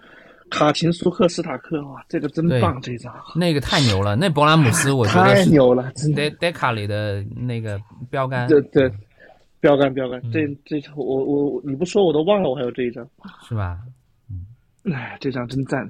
[0.49, 3.13] 卡琴苏克斯塔克，哇，这个真棒，这张。
[3.35, 6.25] 那个太牛了，那勃拉姆斯我觉得太牛了，真的。
[6.25, 8.47] e c a 里的那个标杆。
[8.47, 8.91] 对对，
[9.59, 13.05] 标杆标杆，这这我我你不说我都忘了，我还有这一张。
[13.47, 13.77] 是吧？
[14.91, 15.87] 哎，这张真赞！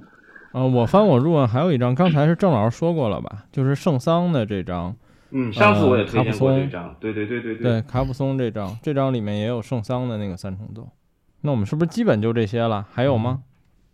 [0.53, 3.45] 呃，我翻我入还有一张，刚才是郑老师说过了吧？
[3.53, 4.93] 就是圣桑的这张。
[5.31, 6.95] 嗯，上次我也推荐过这张。
[6.99, 7.63] 对对对对对。
[7.63, 10.87] 对，卡普松这张，这张里面也有圣桑的那个三重奏。
[11.41, 12.85] 那我们是不是基本就这些了？
[12.91, 13.43] 还有吗？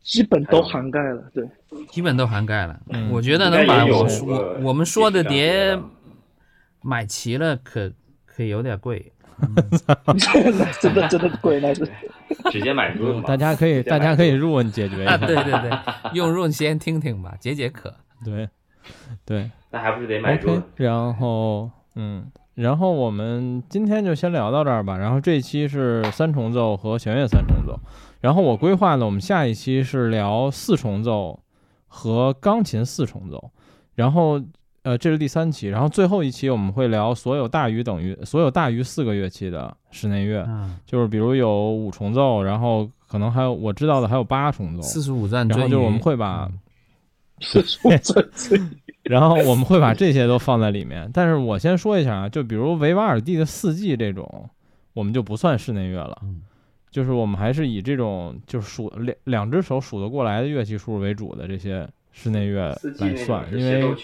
[0.02, 1.46] 基本都涵盖了，对，
[1.90, 2.80] 基本都涵盖了。
[3.12, 5.78] 我觉得能把我我我们说的碟
[6.82, 7.92] 买齐了，可
[8.26, 9.12] 可有点贵。
[10.82, 11.88] 真的真的贵那是，
[12.52, 15.70] 直接买入大家可以大家可以入解决一下，对对对，
[16.14, 17.94] 用入先听听吧，解解渴。
[18.26, 18.50] 对
[19.26, 20.62] 对，那还不是得买入。
[20.76, 24.98] 然后嗯，然后我们今天就先聊到这儿吧。
[24.98, 27.80] 然后这一期是三重奏和弦乐三重奏。
[28.22, 31.40] 然后我规划呢，我们下一期是聊四重奏
[31.88, 33.52] 和钢琴四重奏。
[33.96, 34.42] 然后。
[34.84, 40.48] 呃，这是第三期，然后最后一期我们会聊所有大于等于所有大于四个乐器的室内乐，
[40.86, 46.50] 就是比如有五重奏，然后可能还有我知道的还有八重奏，四十五转，然后就是我们会把
[47.42, 48.26] 四十五转
[49.10, 51.10] 然后我们会把这些都放在里面。
[51.14, 54.50] 但是我先说一下啊，就比如维瓦尔第的四季这种，
[54.94, 56.22] 我们就不算室内乐了，
[56.92, 63.96] 就是我们还是以这种就是数两两只手数得过来的乐器数为主的这些室内乐来算，因为。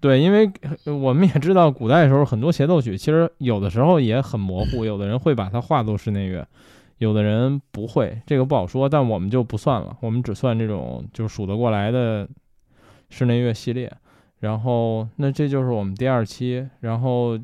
[0.00, 0.52] 对，因为
[0.84, 6.46] 我们也知道，古代的时候很多协奏曲其实有的时候也很模糊，有的人会把它化作室内乐，
[6.98, 8.86] 有的人不会，这个不好说。
[8.86, 12.28] 但我们就不算了，我们只算这种就是数得过来的
[13.08, 13.90] 室内乐系列。
[14.44, 16.68] 然后，那这就是我们第二期。
[16.80, 17.38] 然后，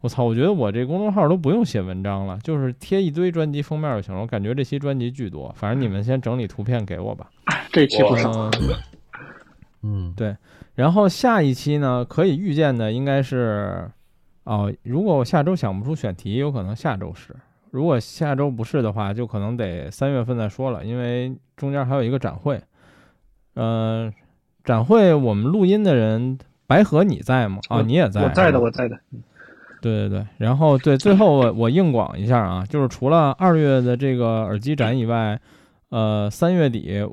[0.00, 4.22] 我操，我觉得我这公众号都不用写文章了，就是贴一堆专辑封面就行了。
[4.22, 7.28] 我感觉这期专辑巨多，反正你们先整理图片给我吧。
[7.70, 8.50] 这期不少。
[9.84, 10.34] 嗯，对。
[10.74, 13.90] 然后下一期呢，可以预见的应该是，
[14.44, 17.34] 哦，如果我下周想不出选题，有可能下周是；
[17.70, 22.58] 如果下周不是的话，就可能得三月份再说了，因为中间还有一个展会。
[23.54, 24.12] 嗯，
[24.66, 27.60] 展会我们录音的人，白河你在吗？
[27.68, 28.22] 啊，你也在。
[28.22, 28.98] 我在的，我在的。
[29.80, 35.40] 对对对，然后对，最后我我硬广一下啊，就是除了二月的这个耳机展以外，
[35.88, 37.08] 呃，三月底。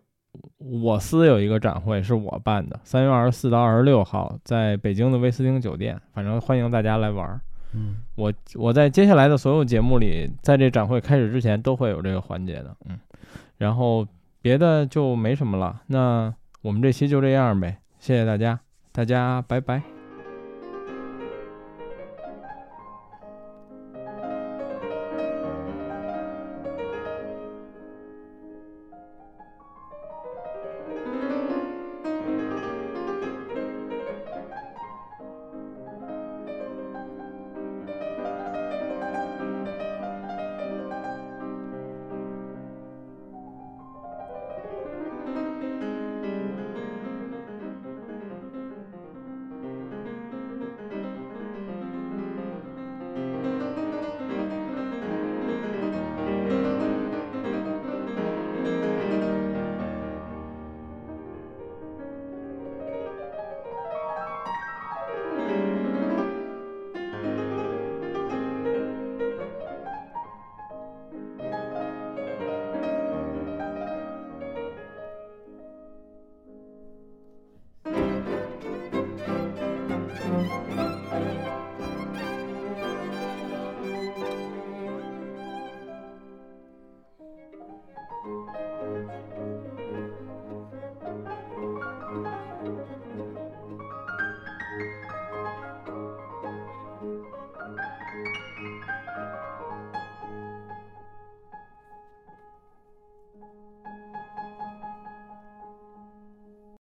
[0.58, 7.40] 我司有一个展会是我办的，三月二十四到二十六号，在北京的威斯汀酒店，反正欢迎大家来玩儿。
[7.76, 12.76] 嗯，我我在接下来的所有节目里，在这展会开始之前都会有这个环节的。
[12.90, 12.98] 嗯，
[13.58, 14.08] 然后
[14.42, 16.34] 别的就没什么了，那
[16.64, 18.60] 我们这期就这样呗，谢谢大家，
[18.92, 20.03] 大家拜拜。